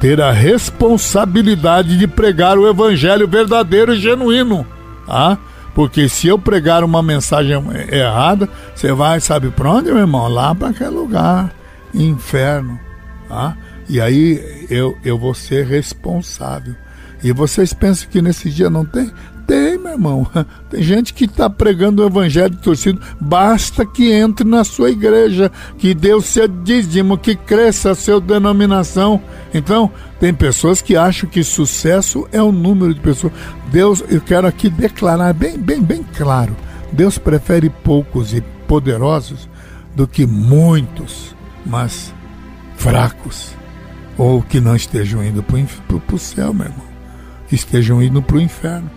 ter 0.00 0.20
a 0.20 0.32
responsabilidade 0.32 1.96
de 1.96 2.06
pregar 2.06 2.58
o 2.58 2.68
evangelho 2.68 3.26
verdadeiro 3.26 3.94
e 3.94 4.00
genuíno. 4.00 4.66
Ah? 5.08 5.38
Porque 5.74 6.08
se 6.08 6.28
eu 6.28 6.38
pregar 6.38 6.84
uma 6.84 7.02
mensagem 7.02 7.56
errada, 7.90 8.48
você 8.74 8.92
vai, 8.92 9.20
sabe 9.20 9.50
para 9.50 9.70
onde, 9.70 9.90
meu 9.90 9.98
irmão? 9.98 10.28
Lá 10.28 10.54
para 10.54 10.68
aquele 10.68 10.90
lugar, 10.90 11.52
inferno. 11.92 12.78
Ah? 13.30 13.54
E 13.88 14.00
aí 14.00 14.66
eu, 14.70 14.96
eu 15.04 15.18
vou 15.18 15.34
ser 15.34 15.66
responsável. 15.66 16.74
E 17.22 17.32
vocês 17.32 17.72
pensam 17.72 18.08
que 18.10 18.20
nesse 18.20 18.50
dia 18.50 18.68
não 18.68 18.84
tem? 18.84 19.10
Tem, 19.46 19.78
meu 19.78 19.92
irmão. 19.92 20.26
Tem 20.70 20.82
gente 20.82 21.12
que 21.12 21.24
está 21.24 21.48
pregando 21.50 22.02
o 22.02 22.06
evangelho 22.06 22.56
torcido. 22.56 23.00
Basta 23.20 23.84
que 23.84 24.10
entre 24.12 24.46
na 24.46 24.64
sua 24.64 24.90
igreja, 24.90 25.50
que 25.78 25.94
Deus 25.94 26.26
seu 26.26 26.48
dízimo, 26.48 27.18
que 27.18 27.34
cresça 27.36 27.90
a 27.90 27.94
sua 27.94 28.20
denominação. 28.20 29.20
Então, 29.52 29.90
tem 30.18 30.32
pessoas 30.32 30.80
que 30.80 30.96
acham 30.96 31.28
que 31.28 31.44
sucesso 31.44 32.26
é 32.32 32.42
o 32.42 32.50
número 32.50 32.94
de 32.94 33.00
pessoas. 33.00 33.32
Deus, 33.70 34.02
eu 34.08 34.20
quero 34.20 34.46
aqui 34.46 34.70
declarar 34.70 35.32
bem, 35.32 35.58
bem, 35.58 35.82
bem 35.82 36.04
claro. 36.16 36.56
Deus 36.92 37.18
prefere 37.18 37.68
poucos 37.68 38.32
e 38.32 38.40
poderosos 38.66 39.48
do 39.94 40.06
que 40.06 40.26
muitos, 40.26 41.34
mas 41.64 42.14
fracos, 42.76 43.52
ou 44.16 44.42
que 44.42 44.60
não 44.60 44.74
estejam 44.76 45.24
indo 45.24 45.42
para 45.42 46.14
o 46.14 46.18
céu, 46.18 46.52
meu 46.52 46.66
irmão, 46.66 46.86
que 47.48 47.54
estejam 47.54 48.02
indo 48.02 48.22
para 48.22 48.36
o 48.36 48.40
inferno. 48.40 48.90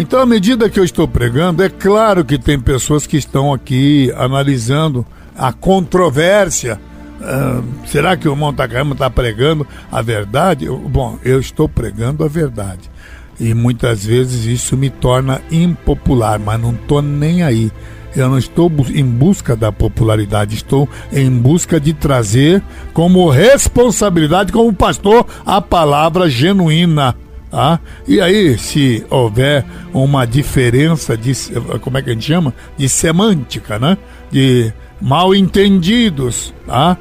Então, 0.00 0.18
à 0.18 0.24
medida 0.24 0.70
que 0.70 0.80
eu 0.80 0.84
estou 0.84 1.06
pregando, 1.06 1.62
é 1.62 1.68
claro 1.68 2.24
que 2.24 2.38
tem 2.38 2.58
pessoas 2.58 3.06
que 3.06 3.18
estão 3.18 3.52
aqui 3.52 4.10
analisando 4.16 5.04
a 5.36 5.52
controvérsia. 5.52 6.80
Uh, 7.20 7.62
será 7.86 8.16
que 8.16 8.26
o 8.26 8.34
Montacama 8.34 8.94
está 8.94 9.10
pregando 9.10 9.66
a 9.92 10.00
verdade? 10.00 10.64
Eu, 10.64 10.78
bom, 10.78 11.18
eu 11.22 11.38
estou 11.38 11.68
pregando 11.68 12.24
a 12.24 12.28
verdade. 12.28 12.90
E 13.38 13.52
muitas 13.52 14.02
vezes 14.06 14.46
isso 14.46 14.74
me 14.74 14.88
torna 14.88 15.42
impopular, 15.52 16.40
mas 16.40 16.58
não 16.58 16.72
estou 16.72 17.02
nem 17.02 17.42
aí. 17.42 17.70
Eu 18.16 18.30
não 18.30 18.38
estou 18.38 18.72
em 18.94 19.04
busca 19.04 19.54
da 19.54 19.70
popularidade, 19.70 20.54
estou 20.54 20.88
em 21.12 21.30
busca 21.30 21.78
de 21.78 21.92
trazer 21.92 22.62
como 22.94 23.28
responsabilidade, 23.28 24.50
como 24.50 24.72
pastor, 24.72 25.26
a 25.44 25.60
palavra 25.60 26.26
genuína. 26.30 27.14
Ah, 27.52 27.80
e 28.06 28.20
aí, 28.20 28.56
se 28.56 29.04
houver 29.10 29.64
uma 29.92 30.24
diferença 30.24 31.16
de, 31.16 31.32
como 31.80 31.98
é 31.98 32.02
que 32.02 32.10
a 32.10 32.12
gente 32.12 32.26
chama? 32.26 32.54
De 32.76 32.88
semântica, 32.88 33.78
né? 33.78 33.98
De 34.30 34.72
mal 35.00 35.34
entendidos, 35.34 36.54
ah, 36.68 36.96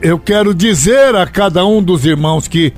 eu 0.00 0.18
quero 0.18 0.52
dizer 0.52 1.14
a 1.14 1.26
cada 1.26 1.64
um 1.64 1.80
dos 1.80 2.04
irmãos 2.04 2.48
que 2.48 2.72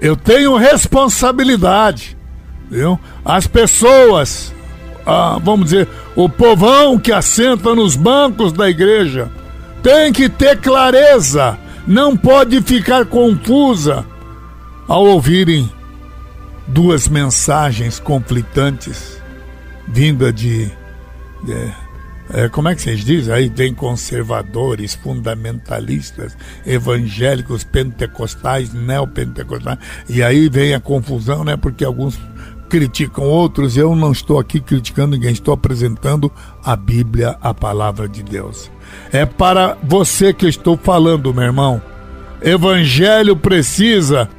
eu 0.00 0.14
tenho 0.14 0.56
responsabilidade, 0.56 2.16
viu? 2.70 3.00
As 3.24 3.48
pessoas, 3.48 4.54
ah, 5.04 5.40
vamos 5.42 5.70
dizer, 5.70 5.88
o 6.14 6.28
povão 6.28 6.98
que 7.00 7.10
assenta 7.10 7.74
nos 7.74 7.96
bancos 7.96 8.52
da 8.52 8.70
igreja 8.70 9.28
tem 9.82 10.12
que 10.12 10.28
ter 10.28 10.56
clareza, 10.58 11.58
não 11.84 12.16
pode 12.16 12.60
ficar 12.62 13.06
confusa 13.06 14.06
ao 14.86 15.04
ouvirem 15.04 15.68
duas 16.72 17.08
mensagens 17.08 17.98
conflitantes 17.98 19.20
vinda 19.86 20.32
de, 20.32 20.66
de 21.44 21.72
é, 22.32 22.48
como 22.48 22.68
é 22.68 22.74
que 22.76 22.82
vocês 22.82 23.04
dizem? 23.04 23.34
Aí 23.34 23.50
tem 23.50 23.74
conservadores, 23.74 24.94
fundamentalistas, 24.94 26.36
evangélicos, 26.64 27.64
pentecostais, 27.64 28.72
neopentecostais. 28.72 29.78
E 30.08 30.22
aí 30.22 30.48
vem 30.48 30.72
a 30.72 30.80
confusão, 30.80 31.42
né? 31.42 31.56
Porque 31.56 31.84
alguns 31.84 32.18
criticam 32.68 33.24
outros. 33.24 33.76
Eu 33.76 33.96
não 33.96 34.12
estou 34.12 34.38
aqui 34.38 34.60
criticando 34.60 35.16
ninguém, 35.16 35.32
estou 35.32 35.52
apresentando 35.52 36.30
a 36.64 36.76
Bíblia, 36.76 37.36
a 37.40 37.52
palavra 37.52 38.08
de 38.08 38.22
Deus. 38.22 38.70
É 39.12 39.26
para 39.26 39.76
você 39.82 40.32
que 40.32 40.44
eu 40.44 40.50
estou 40.50 40.76
falando, 40.76 41.34
meu 41.34 41.44
irmão. 41.44 41.82
Evangelho 42.40 43.36
precisa 43.36 44.30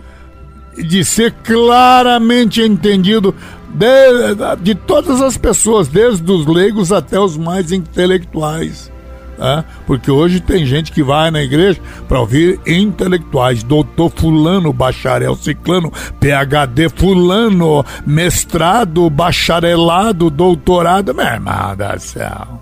de 0.76 1.04
ser 1.04 1.32
claramente 1.44 2.62
entendido 2.62 3.36
de, 3.74 4.56
de 4.62 4.76
todas 4.76 5.22
as 5.22 5.38
pessoas, 5.38 5.88
desde 5.88 6.30
os 6.32 6.46
leigos 6.46 6.92
até 6.92 7.20
os 7.20 7.38
mais 7.38 7.72
intelectuais. 7.72 8.92
É, 9.40 9.64
porque 9.88 10.12
hoje 10.12 10.40
tem 10.40 10.64
gente 10.68 10.92
que 10.92 11.02
vai 11.02 11.32
na 11.32 11.42
igreja 11.42 11.82
para 12.08 12.20
ouvir 12.20 12.60
intelectuais, 12.68 13.64
doutor 13.64 14.12
fulano, 14.16 14.72
bacharel 14.72 15.36
ciclano, 15.36 15.92
PhD 16.20 16.90
fulano, 16.90 17.84
mestrado, 18.06 19.10
bacharelado, 19.10 20.30
doutorado, 20.30 21.16
meu 21.16 21.26
irmão 21.26 21.76
do 21.76 22.00
céu. 22.00 22.62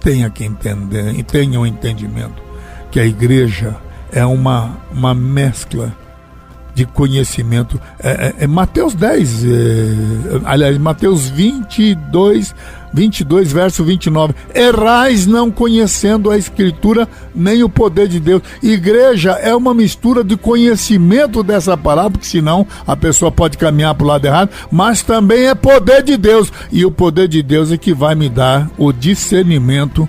Tenha 0.00 0.30
que 0.30 0.44
entender 0.44 1.14
e 1.14 1.22
tenha 1.22 1.60
um 1.60 1.66
entendimento 1.66 2.42
que 2.90 2.98
a 2.98 3.04
igreja 3.04 3.76
é 4.10 4.24
uma, 4.24 4.78
uma 4.90 5.12
mescla 5.14 5.92
de 6.74 6.86
conhecimento. 6.86 7.80
É, 8.02 8.10
é, 8.10 8.44
é 8.44 8.46
Mateus 8.46 8.94
10, 8.94 9.44
é, 9.44 9.48
aliás, 10.44 10.78
Mateus 10.78 11.28
22, 11.28 12.54
22, 12.92 13.52
verso 13.52 13.84
29. 13.84 14.34
Errais 14.54 15.26
não 15.26 15.50
conhecendo 15.50 16.30
a 16.30 16.36
Escritura 16.36 17.08
nem 17.34 17.62
o 17.62 17.68
poder 17.68 18.08
de 18.08 18.20
Deus. 18.20 18.42
Igreja 18.62 19.32
é 19.32 19.54
uma 19.54 19.74
mistura 19.74 20.22
de 20.22 20.36
conhecimento 20.36 21.42
dessa 21.42 21.76
palavra, 21.76 22.12
porque 22.12 22.26
senão 22.26 22.66
a 22.86 22.96
pessoa 22.96 23.30
pode 23.30 23.56
caminhar 23.56 23.94
para 23.94 24.04
o 24.04 24.08
lado 24.08 24.24
errado, 24.24 24.50
mas 24.70 25.02
também 25.02 25.46
é 25.46 25.54
poder 25.54 26.02
de 26.02 26.16
Deus. 26.16 26.52
E 26.70 26.84
o 26.84 26.90
poder 26.90 27.28
de 27.28 27.42
Deus 27.42 27.72
é 27.72 27.76
que 27.76 27.94
vai 27.94 28.14
me 28.14 28.28
dar 28.28 28.70
o 28.76 28.92
discernimento 28.92 30.08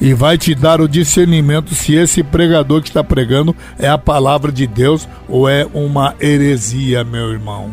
e 0.00 0.12
vai 0.12 0.36
te 0.36 0.54
dar 0.54 0.80
o 0.80 0.88
discernimento 0.88 1.74
se 1.74 1.94
esse 1.94 2.22
pregador 2.22 2.82
que 2.82 2.88
está 2.88 3.02
pregando 3.02 3.54
é 3.78 3.88
a 3.88 3.98
palavra 3.98 4.50
de 4.50 4.66
Deus 4.66 5.08
ou 5.28 5.48
é 5.48 5.66
uma 5.72 6.14
heresia, 6.20 7.04
meu 7.04 7.30
irmão. 7.30 7.70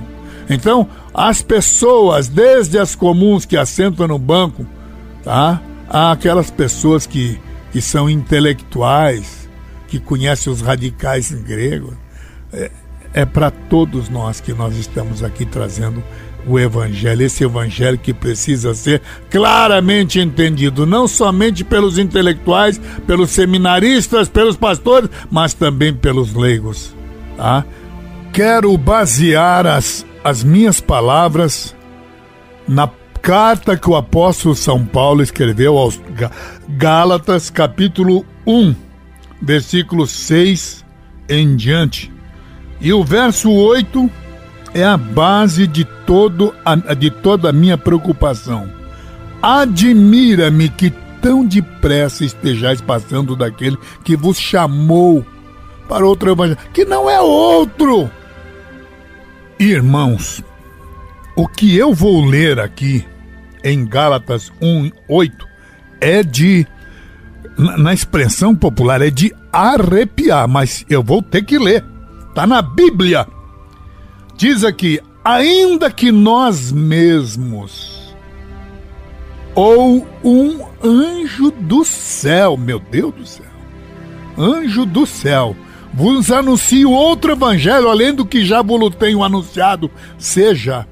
Então, 0.49 0.87
as 1.13 1.41
pessoas, 1.41 2.27
desde 2.27 2.77
as 2.77 2.95
comuns 2.95 3.45
que 3.45 3.57
assentam 3.57 4.07
no 4.07 4.19
banco, 4.19 4.65
tá? 5.23 5.61
Há 5.89 6.11
aquelas 6.11 6.51
pessoas 6.51 7.05
que, 7.05 7.39
que 7.71 7.81
são 7.81 8.09
intelectuais, 8.09 9.49
que 9.87 9.99
conhecem 9.99 10.51
os 10.51 10.61
radicais 10.61 11.31
em 11.31 11.41
grego. 11.41 11.93
É, 12.53 12.71
é 13.13 13.25
para 13.25 13.51
todos 13.51 14.09
nós 14.09 14.39
que 14.39 14.53
nós 14.53 14.75
estamos 14.77 15.23
aqui 15.23 15.45
trazendo 15.45 16.03
o 16.45 16.59
Evangelho, 16.59 17.23
esse 17.23 17.43
Evangelho 17.43 17.97
que 17.97 18.13
precisa 18.13 18.73
ser 18.73 19.01
claramente 19.29 20.19
entendido, 20.19 20.85
não 20.85 21.07
somente 21.07 21.63
pelos 21.63 21.97
intelectuais, 21.97 22.79
pelos 23.05 23.31
seminaristas, 23.31 24.27
pelos 24.27 24.57
pastores, 24.57 25.09
mas 25.29 25.53
também 25.53 25.93
pelos 25.93 26.33
leigos. 26.33 26.95
Tá? 27.37 27.65
Quero 28.33 28.75
basear 28.77 29.67
as, 29.67 30.05
as 30.23 30.43
minhas 30.43 30.79
palavras 30.79 31.75
na 32.67 32.89
carta 33.21 33.77
que 33.77 33.89
o 33.89 33.95
apóstolo 33.95 34.55
São 34.55 34.85
Paulo 34.85 35.21
escreveu 35.21 35.77
aos 35.77 36.01
Gálatas, 36.69 37.49
capítulo 37.49 38.25
1, 38.47 38.73
versículo 39.41 40.07
6 40.07 40.83
em 41.29 41.55
diante. 41.55 42.11
E 42.79 42.91
o 42.91 43.03
verso 43.03 43.51
8 43.51 44.09
é 44.73 44.83
a 44.83 44.97
base 44.97 45.67
de, 45.67 45.85
todo 45.85 46.53
a, 46.63 46.75
de 46.93 47.09
toda 47.09 47.49
a 47.49 47.53
minha 47.53 47.77
preocupação. 47.77 48.69
Admira-me 49.41 50.69
que 50.69 50.91
tão 51.21 51.45
depressa 51.45 52.25
estejais 52.25 52.81
passando 52.81 53.35
daquele 53.35 53.77
que 54.03 54.15
vos 54.15 54.39
chamou 54.39 55.25
para 55.87 56.05
outro 56.05 56.31
evangelho, 56.31 56.57
que 56.73 56.85
não 56.85 57.09
é 57.09 57.19
outro. 57.19 58.09
Irmãos, 59.59 60.43
o 61.35 61.47
que 61.47 61.77
eu 61.77 61.93
vou 61.93 62.25
ler 62.25 62.59
aqui 62.59 63.05
em 63.63 63.85
Gálatas 63.85 64.51
1:8 64.61 65.31
é 65.99 66.23
de 66.23 66.65
na 67.57 67.93
expressão 67.93 68.55
popular 68.55 69.01
é 69.01 69.09
de 69.09 69.35
arrepiar, 69.51 70.47
mas 70.47 70.85
eu 70.89 71.03
vou 71.03 71.21
ter 71.21 71.43
que 71.43 71.59
ler. 71.59 71.83
Tá 72.33 72.47
na 72.47 72.61
Bíblia. 72.61 73.27
Diz 74.41 74.63
aqui: 74.63 74.99
ainda 75.23 75.91
que 75.91 76.11
nós 76.11 76.71
mesmos, 76.71 78.11
ou 79.53 80.07
um 80.23 80.65
anjo 80.83 81.51
do 81.51 81.85
céu, 81.85 82.57
meu 82.57 82.79
Deus 82.79 83.13
do 83.13 83.23
céu, 83.23 83.45
anjo 84.35 84.83
do 84.83 85.05
céu, 85.05 85.55
vos 85.93 86.31
anuncio 86.31 86.89
outro 86.89 87.33
evangelho 87.33 87.87
além 87.87 88.15
do 88.15 88.25
que 88.25 88.43
já 88.43 88.63
vos 88.63 88.95
tenho 88.95 89.23
anunciado, 89.23 89.91
seja 90.17 90.87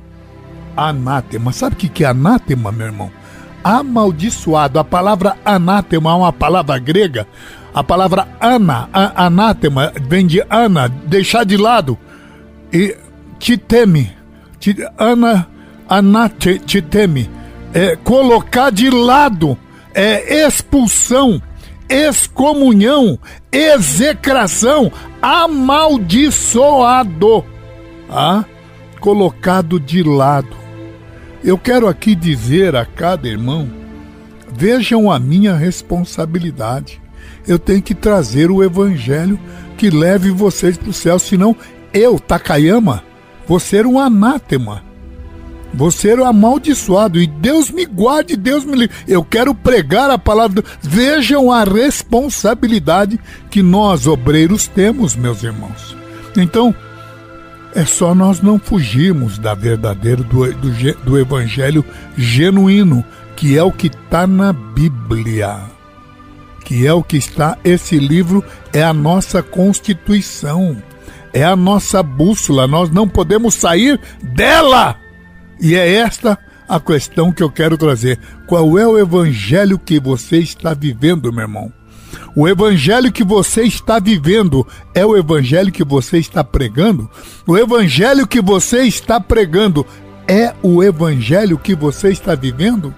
anátema. 0.78 1.52
Sabe 1.52 1.74
o 1.74 1.80
que 1.80 2.04
é 2.04 2.08
anátema, 2.08 2.72
meu 2.72 2.86
irmão? 2.86 3.12
Amaldiçoado. 3.64 4.78
A 4.78 4.84
palavra 4.84 5.36
anátema 5.44 6.12
é 6.12 6.14
uma 6.14 6.32
palavra 6.32 6.78
grega. 6.78 7.26
A 7.74 7.84
palavra 7.84 8.28
ana, 8.40 8.88
anátema, 8.94 9.92
vem 10.08 10.28
de 10.28 10.40
ana, 10.52 10.88
deixar 10.88 11.44
de 11.44 11.58
lado. 11.58 11.98
E 12.72 12.96
te 13.40 13.58
teme, 13.58 14.16
te, 14.60 14.76
ana, 14.98 15.48
anate, 15.88 16.60
te 16.60 16.82
teme, 16.82 17.30
é 17.74 17.96
colocar 17.96 18.70
de 18.72 18.90
lado, 18.90 19.58
é 19.94 20.46
expulsão, 20.46 21.42
excomunhão, 21.90 23.18
execração, 23.52 24.92
amaldiçoado, 25.22 27.46
ah, 28.10 28.44
colocado 29.00 29.80
de 29.80 30.04
lado. 30.04 30.58
Eu 31.44 31.58
quero 31.58 31.88
aqui 31.88 32.16
dizer 32.16 32.76
a 32.76 32.86
cada 32.86 33.28
irmão: 33.28 33.68
vejam 34.54 35.10
a 35.10 35.18
minha 35.18 35.56
responsabilidade. 35.56 37.02
Eu 37.48 37.58
tenho 37.58 37.82
que 37.82 37.96
trazer 37.96 38.52
o 38.52 38.62
evangelho 38.62 39.40
que 39.78 39.90
leve 39.90 40.30
vocês 40.30 40.78
para 40.78 40.90
o 40.90 40.94
céu, 40.94 41.18
senão 41.18 41.56
eu, 41.94 42.20
Takayama, 42.20 43.02
Vou 43.50 43.60
ser 43.60 43.88
um 43.88 44.00
anátema. 44.00 44.84
Vou 45.74 45.90
ser 45.90 46.20
um 46.20 46.26
amaldiçoado. 46.26 47.20
E 47.20 47.26
Deus 47.26 47.72
me 47.72 47.84
guarde, 47.84 48.38
Deus 48.38 48.64
me 48.64 48.76
livre. 48.76 48.96
Eu 49.08 49.24
quero 49.24 49.56
pregar 49.56 50.08
a 50.12 50.20
palavra. 50.20 50.64
Vejam 50.84 51.52
a 51.52 51.64
responsabilidade 51.64 53.20
que 53.50 53.64
nós, 53.64 54.06
obreiros, 54.06 54.68
temos, 54.68 55.16
meus 55.16 55.42
irmãos. 55.42 55.98
Então, 56.38 56.76
é 57.74 57.84
só 57.86 58.14
nós 58.14 58.40
não 58.40 58.60
fugirmos 58.60 59.40
da 59.40 59.56
verdadeira, 59.56 60.22
do, 60.22 60.54
do, 60.54 60.94
do 61.04 61.18
evangelho 61.18 61.84
genuíno, 62.16 63.04
que 63.36 63.58
é 63.58 63.64
o 63.64 63.72
que 63.72 63.88
está 63.88 64.28
na 64.28 64.54
Bíblia. 64.54 65.58
Que 66.64 66.86
é 66.86 66.94
o 66.94 67.02
que 67.02 67.18
está, 67.18 67.58
esse 67.64 67.98
livro 67.98 68.44
é 68.72 68.84
a 68.84 68.94
nossa 68.94 69.42
constituição 69.42 70.78
é 71.34 71.44
a 71.44 71.56
nossa 71.56 72.02
bússola, 72.02 72.68
nós 72.68 72.90
não 72.90 73.08
podemos 73.08 73.56
sair 73.56 74.00
dela. 74.22 74.96
E 75.60 75.76
é 75.76 75.96
esta 75.96 76.38
a 76.68 76.80
questão 76.80 77.32
que 77.32 77.42
eu 77.42 77.50
quero 77.50 77.78
trazer. 77.78 78.20
Qual 78.46 78.78
é 78.78 78.88
o 78.88 78.98
evangelho 78.98 79.80
que 79.80 80.00
você 80.00 80.38
está 80.38 80.74
vivendo, 80.74 81.34
meu 81.34 81.42
irmão? 81.42 81.74
O 82.36 82.48
evangelho 82.48 83.12
que 83.12 83.24
você 83.24 83.64
está 83.64 84.00
vivendo 84.00 84.66
é 84.94 85.06
o 85.06 85.18
evangelho 85.18 85.72
que 85.72 85.84
você 85.84 86.20
está 86.20 86.44
pregando? 86.44 87.10
O 87.48 87.58
evangelho 87.58 88.28
que 88.28 88.42
você 88.42 88.84
está 88.84 89.20
pregando 89.20 89.86
é 90.28 90.54
o 90.62 90.84
evangelho 90.84 91.58
que 91.58 91.76
você 91.76 92.10
está 92.10 92.36
vivendo? 92.36 92.94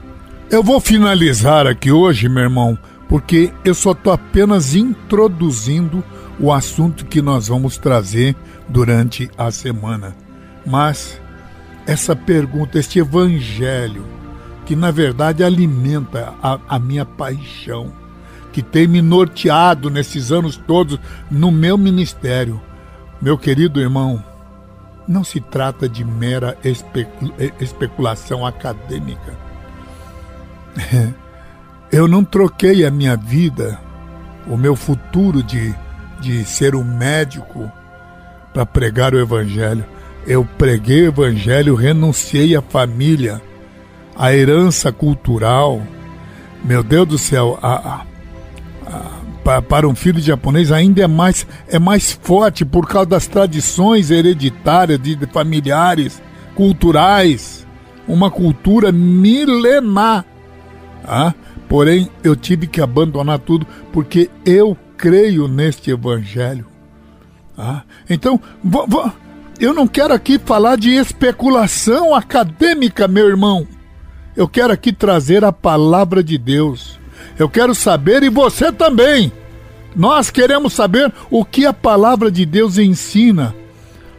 Eu 0.50 0.62
vou 0.62 0.82
finalizar 0.82 1.65
aqui 1.65 1.91
hoje, 1.91 2.28
meu 2.28 2.44
irmão, 2.44 2.78
porque 3.08 3.54
eu 3.63 3.74
só 3.74 3.94
estou 3.94 4.12
apenas 4.12 4.76
introduzindo 4.76 6.04
o 6.41 6.51
assunto 6.51 7.06
que 7.06 7.21
nós 7.21 7.47
vamos 7.47 7.77
trazer 7.77 8.36
durante 8.67 9.30
a 9.38 9.51
semana. 9.51 10.15
Mas 10.65 11.21
essa 11.86 12.15
pergunta, 12.15 12.80
este 12.80 12.99
evangelho, 12.99 14.04
que 14.65 14.75
na 14.75 14.89
verdade 14.89 15.43
alimenta 15.43 16.34
a, 16.41 16.60
a 16.67 16.80
minha 16.80 17.06
paixão, 17.06 17.93
que 18.51 18.63
tem 18.63 18.88
me 18.88 19.01
norteado 19.01 19.89
nesses 19.89 20.32
anos 20.32 20.58
todos 20.58 20.99
no 21.30 21.51
meu 21.51 21.77
ministério. 21.77 22.60
Meu 23.21 23.38
querido 23.38 23.80
irmão, 23.80 24.23
não 25.08 25.23
se 25.23 25.39
trata 25.39 25.88
de 25.88 26.04
mera 26.04 26.58
especulação 27.60 28.45
acadêmica. 28.45 29.38
Eu 31.91 32.08
não 32.08 32.23
troquei 32.23 32.86
a 32.86 32.89
minha 32.89 33.17
vida, 33.17 33.77
o 34.47 34.56
meu 34.56 34.77
futuro 34.77 35.43
de, 35.43 35.75
de 36.22 36.46
ser 36.46 36.76
um 36.76 36.84
médico, 36.84 37.72
para 38.54 38.66
pregar 38.66 39.14
o 39.14 39.20
Evangelho. 39.20 39.86
Eu 40.26 40.46
preguei 40.58 41.04
o 41.04 41.08
Evangelho, 41.08 41.76
renunciei 41.76 42.56
à 42.56 42.62
família, 42.62 43.42
à 44.16 44.34
herança 44.34 44.92
cultural. 44.92 45.82
Meu 46.64 46.84
Deus 46.84 47.08
do 47.08 47.18
céu, 47.18 47.58
a, 47.62 48.06
a, 49.44 49.62
para 49.62 49.88
um 49.88 49.96
filho 49.96 50.20
japonês 50.20 50.72
ainda 50.72 51.02
é 51.02 51.08
mais, 51.08 51.48
é 51.68 51.80
mais 51.80 52.12
forte 52.12 52.64
por 52.64 52.88
causa 52.88 53.10
das 53.10 53.26
tradições 53.26 54.12
hereditárias, 54.12 55.00
de, 55.02 55.16
de 55.16 55.26
familiares, 55.26 56.22
culturais. 56.56 57.66
Uma 58.08 58.30
cultura 58.30 58.92
milenar. 58.92 60.26
Ah, 61.04 61.34
porém, 61.68 62.10
eu 62.24 62.36
tive 62.36 62.68
que 62.68 62.82
abandonar 62.82 63.40
tudo 63.40 63.66
porque 63.92 64.30
eu 64.46 64.78
creio 65.02 65.48
neste 65.48 65.90
Evangelho. 65.90 66.68
Ah, 67.58 67.82
então, 68.08 68.40
vou, 68.64 68.88
vou 68.88 69.12
eu 69.60 69.74
não 69.74 69.88
quero 69.88 70.14
aqui 70.14 70.40
falar 70.40 70.76
de 70.76 70.92
especulação 70.92 72.14
acadêmica, 72.16 73.08
meu 73.08 73.28
irmão. 73.28 73.68
Eu 74.36 74.48
quero 74.48 74.72
aqui 74.72 74.94
trazer 74.94 75.44
a 75.44 75.52
palavra 75.52 76.24
de 76.24 76.38
Deus. 76.38 77.00
Eu 77.38 77.50
quero 77.50 77.74
saber, 77.74 78.24
e 78.24 78.30
você 78.30 78.72
também. 78.72 79.32
Nós 79.96 80.30
queremos 80.30 80.74
saber 80.74 81.12
o 81.30 81.44
que 81.44 81.66
a 81.66 81.74
palavra 81.74 82.32
de 82.32 82.46
Deus 82.46 82.78
ensina, 82.78 83.56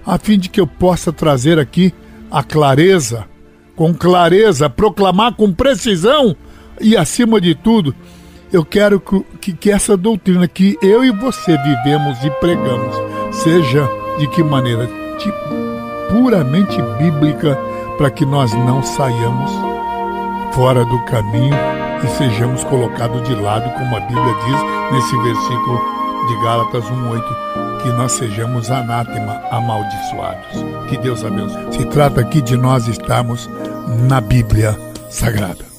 a 0.05 0.19
fim 0.19 0.39
de 0.39 0.49
que 0.49 0.61
eu 0.61 0.67
possa 0.67 1.13
trazer 1.13 1.59
aqui 1.59 1.95
a 2.31 2.43
clareza, 2.43 3.25
com 3.75 3.95
clareza, 3.95 4.69
proclamar 4.69 5.35
com 5.35 5.53
precisão 5.53 6.37
e, 6.81 6.97
acima 6.97 7.41
de 7.41 7.55
tudo, 7.55 7.95
eu 8.53 8.65
quero 8.65 9.01
que, 9.41 9.53
que 9.53 9.71
essa 9.71 9.97
doutrina 9.97 10.47
que 10.47 10.77
eu 10.83 11.05
e 11.05 11.11
você 11.11 11.57
vivemos 11.57 12.23
e 12.25 12.31
pregamos 12.33 12.95
seja 13.33 13.89
de 14.19 14.27
que 14.29 14.43
maneira? 14.43 15.03
puramente 16.13 16.77
bíblica 16.99 17.59
para 17.97 18.11
que 18.11 18.27
nós 18.27 18.53
não 18.53 18.83
saiamos 18.83 19.51
fora 20.53 20.85
do 20.85 21.03
caminho 21.07 21.57
e 22.05 22.09
sejamos 22.19 22.63
colocados 22.65 23.27
de 23.27 23.35
lado, 23.35 23.71
como 23.73 23.97
a 23.97 24.01
Bíblia 24.01 24.35
diz 24.45 24.93
nesse 24.93 25.17
versículo 25.23 25.81
de 26.29 26.45
Gálatas 26.45 26.85
1:8, 26.85 27.83
que 27.83 27.89
nós 27.91 28.13
sejamos 28.13 28.71
anátema, 28.71 29.41
amaldiçoados. 29.51 30.65
Que 30.89 30.99
Deus 30.99 31.25
abençoe. 31.25 31.73
Se 31.73 31.85
trata 31.87 32.21
aqui 32.21 32.43
de 32.43 32.57
nós 32.57 32.87
estarmos 32.87 33.49
na 34.09 34.21
Bíblia 34.21 34.79
Sagrada. 35.09 35.72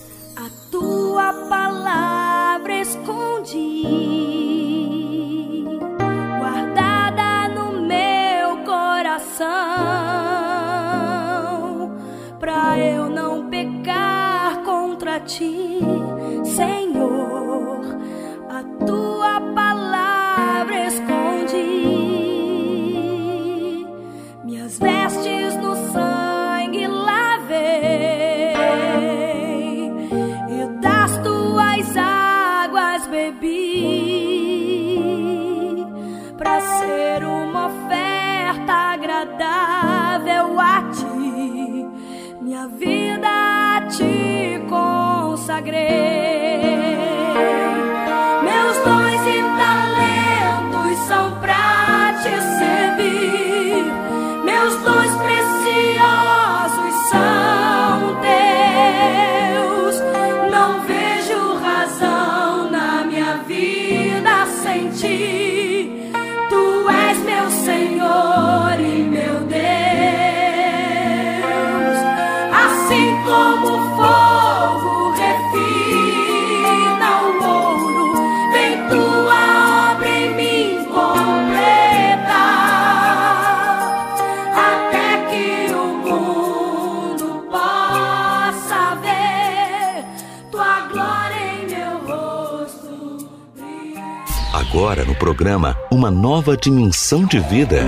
Agora 94.84 95.06
no 95.06 95.15
programa 95.15 95.78
Uma 95.89 96.12
Nova 96.12 96.58
Dimensão 96.58 97.24
de 97.24 97.39
Vida. 97.39 97.86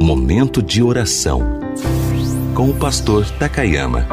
Momento 0.00 0.62
de 0.62 0.80
oração. 0.80 1.58
Com 2.54 2.70
o 2.70 2.74
pastor 2.74 3.28
Takayama. 3.30 4.06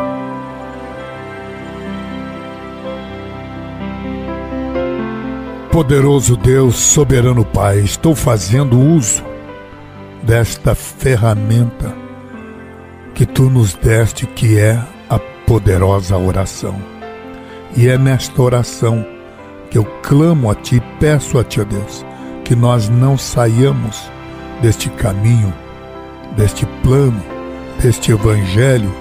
Poderoso 5.72 6.36
Deus, 6.36 6.78
soberano 6.78 7.46
Pai, 7.46 7.78
estou 7.82 8.16
fazendo 8.16 8.80
uso 8.80 9.24
desta 10.24 10.74
ferramenta 10.74 11.94
que 13.14 13.28
tu 13.28 13.44
nos 13.44 13.76
deste, 13.76 14.26
que 14.26 14.58
é 14.58 14.84
a 15.08 15.20
poderosa 15.46 16.18
oração. 16.18 16.82
E 17.78 17.88
é 17.88 17.96
nesta 17.96 18.42
oração 18.42 19.21
que 19.72 19.78
eu 19.78 19.86
clamo 20.04 20.52
a 20.52 20.56
Ti 20.56 20.84
peço 21.00 21.40
a 21.40 21.44
Ti, 21.44 21.62
ó 21.62 21.64
Deus, 21.64 22.06
que 22.44 22.56
nós 22.56 22.90
não 22.90 23.18
saiamos 23.18 24.12
deste 24.62 24.90
caminho, 24.90 25.52
deste 26.36 26.66
plano, 26.84 27.20
deste 27.82 28.12
evangelho, 28.12 28.94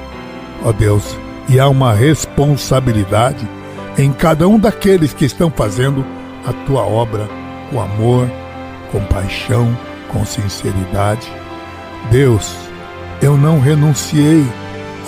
ó 0.64 0.72
Deus, 0.72 1.16
e 1.48 1.58
há 1.58 1.68
uma 1.68 1.92
responsabilidade 1.92 3.46
em 3.98 4.12
cada 4.12 4.46
um 4.46 4.58
daqueles 4.58 5.12
que 5.12 5.24
estão 5.24 5.50
fazendo 5.50 6.06
a 6.46 6.52
Tua 6.64 6.82
obra 6.82 7.28
com 7.68 7.80
amor, 7.80 8.30
com 8.92 9.00
paixão, 9.06 9.76
com 10.08 10.24
sinceridade. 10.24 11.30
Deus, 12.12 12.54
eu 13.20 13.36
não 13.36 13.58
renunciei 13.60 14.46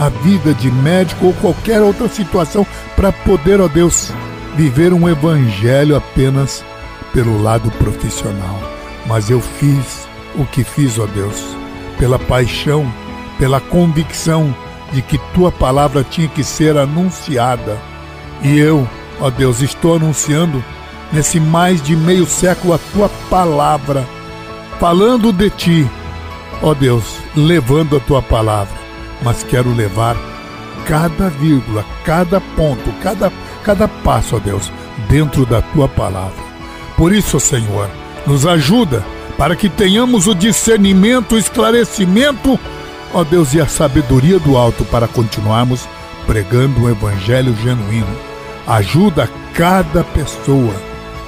à 0.00 0.08
vida 0.08 0.52
de 0.54 0.70
médico 0.72 1.26
ou 1.26 1.32
qualquer 1.34 1.80
outra 1.80 2.08
situação 2.08 2.66
para 2.96 3.12
poder, 3.12 3.60
ó 3.60 3.68
Deus, 3.68 4.12
viver 4.57 4.92
um 4.92 5.09
evangelho 5.09 5.96
apenas 5.96 6.64
pelo 7.12 7.42
lado 7.42 7.70
profissional, 7.72 8.59
mas 9.07 9.30
eu 9.30 9.40
fiz 9.40 10.09
o 10.34 10.44
que 10.46 10.64
fiz, 10.64 10.98
ó 10.98 11.07
Deus, 11.07 11.42
pela 11.98 12.18
paixão, 12.18 12.90
pela 13.38 13.61
convicção 13.61 14.55
de 14.92 15.03
que 15.03 15.18
tua 15.34 15.50
palavra 15.50 16.05
tinha 16.05 16.28
que 16.28 16.44
ser 16.44 16.76
anunciada. 16.76 17.78
E 18.42 18.59
eu, 18.59 18.88
ó 19.20 19.30
Deus, 19.30 19.61
estou 19.61 19.96
anunciando 19.96 20.62
nesse 21.12 21.38
mais 21.38 21.82
de 21.82 21.94
meio 21.94 22.26
século 22.26 22.74
a 22.74 22.78
tua 22.92 23.09
palavra, 23.28 24.07
falando 24.80 25.32
de 25.32 25.50
ti, 25.50 25.90
ó 26.62 26.74
Deus, 26.74 27.05
levando 27.36 27.96
a 27.96 28.00
tua 28.00 28.22
palavra, 28.22 28.74
mas 29.22 29.42
quero 29.42 29.72
levar 29.74 30.16
cada 30.86 31.28
vírgula, 31.28 31.84
cada 32.05 32.40
ponto, 32.40 32.92
cada, 33.03 33.30
cada 33.64 33.88
passo, 33.88 34.36
ó 34.36 34.38
Deus, 34.38 34.70
dentro 35.08 35.46
da 35.46 35.62
tua 35.62 35.88
palavra. 35.88 36.42
Por 36.96 37.12
isso, 37.12 37.40
Senhor, 37.40 37.88
nos 38.26 38.46
ajuda 38.46 39.04
para 39.36 39.56
que 39.56 39.68
tenhamos 39.68 40.26
o 40.26 40.34
discernimento, 40.34 41.34
o 41.34 41.38
esclarecimento, 41.38 42.58
ó 43.12 43.24
Deus, 43.24 43.54
e 43.54 43.60
a 43.60 43.66
sabedoria 43.66 44.38
do 44.38 44.56
alto 44.56 44.84
para 44.84 45.08
continuarmos 45.08 45.88
pregando 46.26 46.82
o 46.82 46.90
evangelho 46.90 47.54
genuíno. 47.56 48.16
Ajuda 48.66 49.28
cada 49.54 50.04
pessoa 50.04 50.74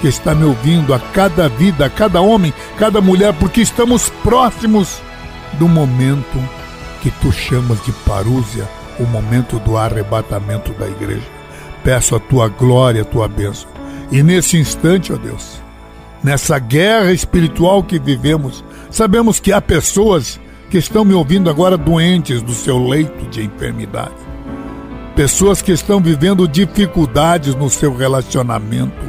que 0.01 0.09
está 0.09 0.35
me 0.35 0.45
ouvindo, 0.45 0.93
a 0.93 0.99
cada 0.99 1.49
vida, 1.49 1.87
a 1.87 1.91
cada 1.91 2.21
homem, 2.21 2.53
cada 2.79 3.01
mulher, 3.01 3.33
porque 3.35 3.61
estamos 3.61 4.11
próximos 4.23 5.01
do 5.55 5.67
momento 5.67 6.39
que 7.03 7.11
tu 7.11 7.33
chamas 7.33 7.83
de 7.85 7.93
parúzia, 8.07 8.69
o 8.99 9.05
momento 9.05 9.59
do 9.59 9.77
arrebatamento 9.77 10.73
da 10.73 10.87
igreja. 10.87 11.44
Peço 11.85 12.17
a 12.17 12.19
tua 12.19 12.49
glória, 12.49 13.03
a 13.03 13.05
tua 13.05 13.29
bênção. 13.29 13.69
E 14.11 14.23
nesse 14.23 14.57
instante, 14.57 15.13
ó 15.13 15.17
Deus, 15.17 15.63
nessa 16.23 16.59
guerra 16.59 17.13
espiritual 17.13 17.83
que 17.83 17.99
vivemos, 17.99 18.65
sabemos 18.91 19.39
que 19.39 19.53
há 19.53 19.61
pessoas 19.61 20.41
que 20.71 20.79
estão 20.79 21.05
me 21.05 21.13
ouvindo 21.13 21.51
agora 21.51 21.77
doentes 21.77 22.41
do 22.41 22.55
seu 22.55 22.79
leito 22.79 23.27
de 23.27 23.45
enfermidade. 23.45 24.15
Pessoas 25.15 25.61
que 25.61 25.73
estão 25.73 26.01
vivendo 26.01 26.49
dificuldades 26.49 27.55
no 27.55 27.69
seu 27.69 27.95
relacionamento. 27.95 29.05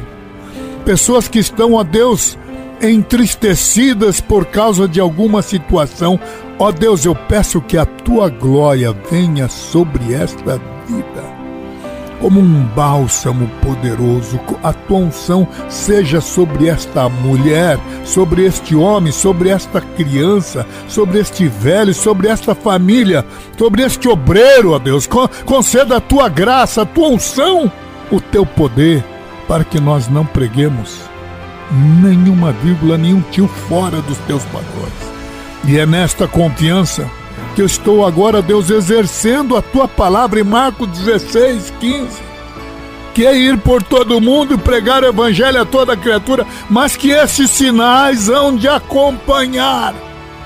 Pessoas 0.84 1.26
que 1.26 1.38
estão, 1.38 1.72
ó 1.72 1.82
Deus, 1.82 2.38
entristecidas 2.80 4.20
por 4.20 4.44
causa 4.44 4.86
de 4.86 5.00
alguma 5.00 5.40
situação. 5.40 6.20
Ó 6.58 6.70
Deus, 6.70 7.04
eu 7.04 7.14
peço 7.14 7.60
que 7.60 7.78
a 7.78 7.86
tua 7.86 8.28
glória 8.28 8.94
venha 9.10 9.48
sobre 9.48 10.12
esta 10.12 10.60
vida 10.86 11.35
como 12.20 12.40
um 12.40 12.64
bálsamo 12.74 13.48
poderoso. 13.62 14.40
A 14.62 14.72
tua 14.72 14.98
unção 14.98 15.46
seja 15.68 16.20
sobre 16.20 16.68
esta 16.68 17.08
mulher, 17.08 17.78
sobre 18.04 18.44
este 18.44 18.74
homem, 18.74 19.12
sobre 19.12 19.48
esta 19.48 19.80
criança, 19.80 20.66
sobre 20.88 21.20
este 21.20 21.46
velho, 21.48 21.94
sobre 21.94 22.28
esta 22.28 22.54
família, 22.54 23.24
sobre 23.58 23.82
este 23.82 24.08
obreiro, 24.08 24.72
ó 24.72 24.78
Deus. 24.78 25.08
Conceda 25.44 25.96
a 25.96 26.00
tua 26.00 26.28
graça, 26.28 26.82
a 26.82 26.86
tua 26.86 27.08
unção, 27.08 27.70
o 28.10 28.20
teu 28.20 28.46
poder, 28.46 29.04
para 29.46 29.64
que 29.64 29.80
nós 29.80 30.08
não 30.08 30.24
preguemos 30.24 31.00
nenhuma 32.02 32.52
vírgula, 32.52 32.96
nenhum 32.96 33.20
tio 33.30 33.48
fora 33.48 34.00
dos 34.02 34.18
teus 34.18 34.44
padrões. 34.44 34.92
E 35.64 35.78
é 35.78 35.84
nesta 35.84 36.28
confiança 36.28 37.10
que 37.56 37.62
eu 37.62 37.66
estou 37.66 38.06
agora, 38.06 38.42
Deus, 38.42 38.68
exercendo 38.68 39.56
a 39.56 39.62
tua 39.62 39.88
palavra 39.88 40.38
em 40.38 40.44
Marcos 40.44 40.86
16, 40.90 41.72
15. 41.80 42.06
Que 43.14 43.24
é 43.26 43.34
ir 43.34 43.56
por 43.56 43.82
todo 43.82 44.20
mundo 44.20 44.52
e 44.52 44.58
pregar 44.58 45.02
o 45.02 45.06
evangelho 45.06 45.62
a 45.62 45.64
toda 45.64 45.96
criatura, 45.96 46.46
mas 46.68 46.98
que 46.98 47.08
esses 47.12 47.50
sinais 47.50 48.28
hão 48.28 48.54
de 48.54 48.68
acompanhar 48.68 49.94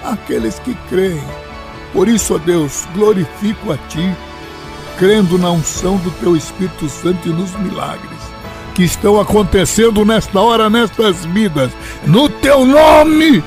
aqueles 0.05 0.61
que 0.61 0.73
creem. 0.89 1.21
Por 1.93 2.07
isso, 2.07 2.37
ó 2.37 2.39
Deus, 2.39 2.87
glorifico 2.95 3.73
a 3.73 3.77
Ti, 3.89 4.17
crendo 4.97 5.37
na 5.37 5.51
unção 5.51 5.97
do 5.97 6.13
Teu 6.13 6.37
Espírito 6.37 6.89
Santo 6.89 7.29
e 7.29 7.33
nos 7.33 7.53
milagres 7.57 8.21
que 8.73 8.85
estão 8.85 9.19
acontecendo 9.19 10.05
nesta 10.05 10.41
hora, 10.41 10.71
nestas 10.71 11.25
vidas. 11.27 11.73
No 12.07 12.29
Teu 12.29 12.65
nome, 12.65 13.43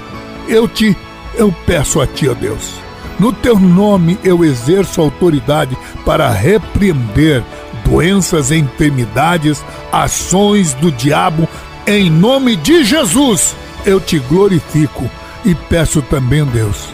eu 0.49 0.68
te, 0.68 0.97
eu 1.36 1.49
peço 1.66 2.01
a 2.01 2.05
Ti, 2.05 2.28
ó 2.28 2.34
Deus 2.34 2.82
no 3.24 3.32
teu 3.32 3.57
nome 3.57 4.19
eu 4.21 4.43
exerço 4.43 4.99
autoridade 4.99 5.78
para 6.05 6.30
repreender 6.30 7.41
doenças, 7.86 8.51
enfermidades, 8.51 9.63
ações 9.93 10.74
do 10.74 10.91
diabo. 10.91 11.47
Em 11.88 12.09
nome 12.09 12.57
de 12.57 12.84
Jesus, 12.84 13.55
eu 13.86 14.01
te 14.01 14.19
glorifico 14.19 15.09
e 15.45 15.55
peço 15.55 16.01
também, 16.01 16.43
Deus, 16.43 16.89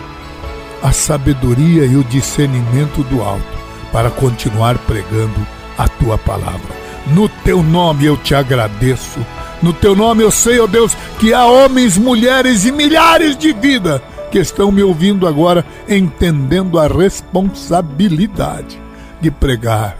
a 0.83 0.91
sabedoria 0.91 1.83
e 1.85 1.95
o 1.95 2.03
discernimento 2.03 3.01
do 3.05 3.23
alto 3.23 3.57
para 3.91 4.11
continuar 4.11 4.77
pregando 4.77 5.47
a 5.79 5.87
tua 5.87 6.15
palavra. 6.15 6.77
No 7.07 7.27
teu 7.27 7.63
nome 7.63 8.05
eu 8.05 8.15
te 8.15 8.35
agradeço. 8.35 9.19
No 9.63 9.73
teu 9.73 9.95
nome 9.95 10.21
eu 10.21 10.29
sei, 10.29 10.59
ó 10.59 10.65
oh 10.65 10.67
Deus, 10.67 10.95
que 11.17 11.33
há 11.33 11.47
homens, 11.47 11.97
mulheres 11.97 12.65
e 12.65 12.71
milhares 12.71 13.35
de 13.35 13.51
vidas 13.51 13.99
que 14.31 14.39
estão 14.39 14.71
me 14.71 14.83
ouvindo 14.83 15.27
agora, 15.27 15.65
entendendo 15.87 16.79
a 16.79 16.87
responsabilidade 16.87 18.79
de 19.19 19.29
pregar, 19.29 19.97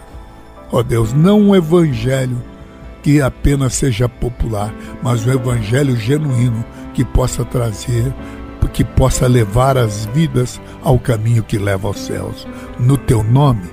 ó 0.72 0.78
oh 0.78 0.82
Deus, 0.82 1.12
não 1.12 1.40
um 1.40 1.54
evangelho 1.54 2.42
que 3.02 3.20
apenas 3.20 3.74
seja 3.74 4.08
popular, 4.08 4.72
mas 5.02 5.26
um 5.26 5.32
evangelho 5.32 5.96
genuíno 5.96 6.64
que 6.94 7.04
possa 7.04 7.44
trazer, 7.44 8.14
que 8.72 8.84
possa 8.84 9.26
levar 9.26 9.76
as 9.76 10.06
vidas 10.06 10.60
ao 10.82 10.98
caminho 10.98 11.42
que 11.42 11.58
leva 11.58 11.88
aos 11.88 11.98
céus. 11.98 12.46
No 12.78 12.96
teu 12.96 13.22
nome, 13.22 13.68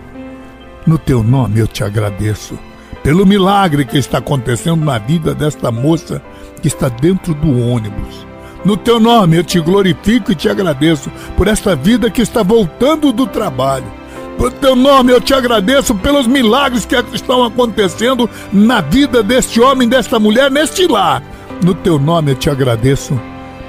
no 0.86 0.97
teu 0.97 1.24
nome 1.24 1.60
eu 1.60 1.68
te 1.68 1.84
agradeço 1.84 2.58
pelo 3.03 3.26
milagre 3.26 3.86
que 3.86 3.97
está 3.97 4.18
acontecendo 4.18 4.84
na 4.84 4.97
vida 4.97 5.34
desta 5.34 5.72
moça 5.72 6.22
que 6.62 6.68
está 6.68 6.89
dentro 6.89 7.34
do 7.34 7.60
ônibus 7.60 8.26
no 8.68 8.76
teu 8.76 8.99
nome 8.99 9.38
eu 9.38 9.45
te 9.45 9.61
glorifico 9.61 10.34
e 10.34 10.36
te 10.36 10.49
agradeço 10.49 11.09
por 11.38 11.47
esta 11.47 11.74
vida 11.74 12.11
que 12.11 12.22
está 12.22 12.43
voltando 12.43 13.13
do 13.13 13.26
trabalho. 13.26 13.89
Por 14.38 14.51
teu 14.51 14.76
nome 14.76 15.13
eu 15.13 15.22
te 15.22 15.34
agradeço 15.34 15.95
pelos 15.95 16.28
milagres 16.28 16.86
que 16.86 16.93
estão 17.13 17.45
acontecendo 17.45 18.30
na 18.51 18.82
vida 18.82 19.24
deste 19.24 19.61
homem, 19.61 19.88
desta 19.88 20.20
mulher, 20.20 20.51
neste 20.51 20.86
lar. 20.86 21.24
No 21.63 21.74
teu 21.74 21.97
nome 21.97 22.32
eu 22.32 22.36
te 22.36 22.49
agradeço 22.49 23.18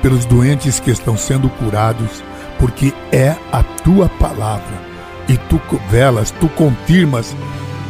pelos 0.02 0.24
doentes 0.24 0.80
que 0.80 0.90
estão 0.90 1.16
sendo 1.16 1.48
curados, 1.48 2.20
porque 2.58 2.92
é 3.12 3.36
a 3.52 3.62
tua 3.62 4.08
palavra. 4.08 4.82
E 5.28 5.36
tu 5.36 5.60
velas, 5.88 6.32
tu 6.40 6.48
confirmas 6.48 7.36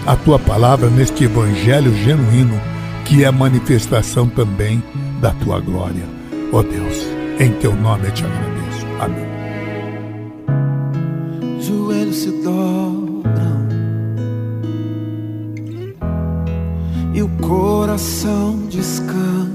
a 0.06 0.14
tua 0.14 0.38
palavra 0.38 0.90
neste 0.90 1.24
evangelho 1.24 1.94
genuíno, 2.04 2.60
que 3.06 3.24
é 3.24 3.30
manifestação 3.30 4.28
também 4.28 4.82
da 5.22 5.30
tua 5.30 5.58
glória. 5.58 6.17
Ó 6.50 6.60
oh 6.60 6.62
Deus, 6.62 6.96
em 7.38 7.52
teu 7.60 7.74
nome 7.76 8.06
eu 8.06 8.14
te 8.14 8.24
agradeço. 8.24 8.86
Amém. 9.00 9.28
Joelhos 11.60 12.16
se 12.16 12.30
dobram 12.42 13.68
e 17.14 17.22
o 17.22 17.28
coração 17.46 18.66
descansa. 18.68 19.47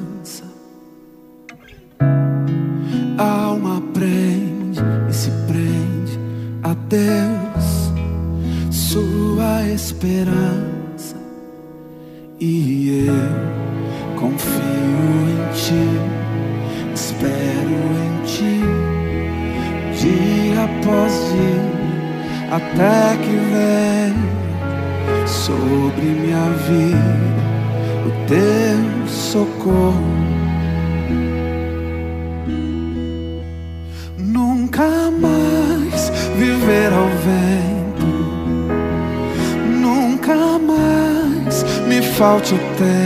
Me 42.44 42.50
falte 42.50 42.56
o 42.56 43.03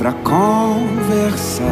pra 0.00 0.12
conversar. 0.12 1.66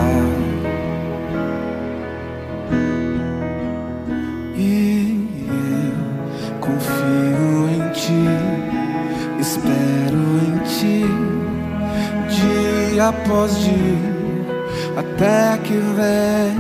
E 4.54 5.26
eu 5.48 6.60
confio 6.60 7.70
em 7.70 7.90
ti, 7.92 8.28
espero 9.40 10.20
em 10.44 10.58
ti, 10.66 11.06
dia 12.28 13.08
após 13.08 13.58
dia, 13.60 13.98
até 14.98 15.56
que 15.62 15.78
vem 15.96 16.54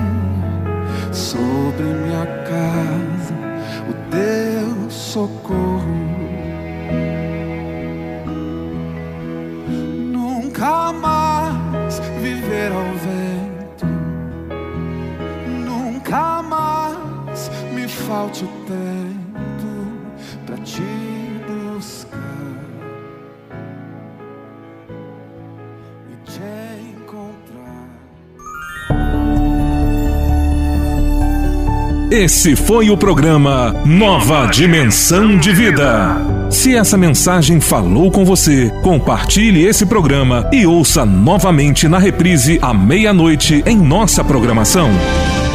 sobre 1.12 1.84
minha 1.84 2.24
casa 2.48 3.34
o 3.90 3.92
teu 4.10 4.90
socorro. 4.90 5.67
Falte 18.18 18.44
o 18.44 18.48
tempo 18.66 19.68
pra 20.44 20.56
te 20.56 20.82
buscar 21.46 22.18
e 26.10 26.16
te 26.28 26.40
encontrar. 26.96 27.86
Esse 32.10 32.56
foi 32.56 32.90
o 32.90 32.96
programa 32.96 33.72
Nova 33.86 34.46
Dimensão 34.46 35.38
de 35.38 35.52
Vida. 35.52 36.16
Se 36.50 36.74
essa 36.74 36.96
mensagem 36.96 37.60
falou 37.60 38.10
com 38.10 38.24
você, 38.24 38.72
compartilhe 38.82 39.64
esse 39.64 39.86
programa 39.86 40.50
e 40.52 40.66
ouça 40.66 41.06
novamente 41.06 41.86
na 41.86 42.00
reprise 42.00 42.58
à 42.60 42.74
meia-noite 42.74 43.62
em 43.64 43.76
nossa 43.76 44.24
programação. 44.24 44.90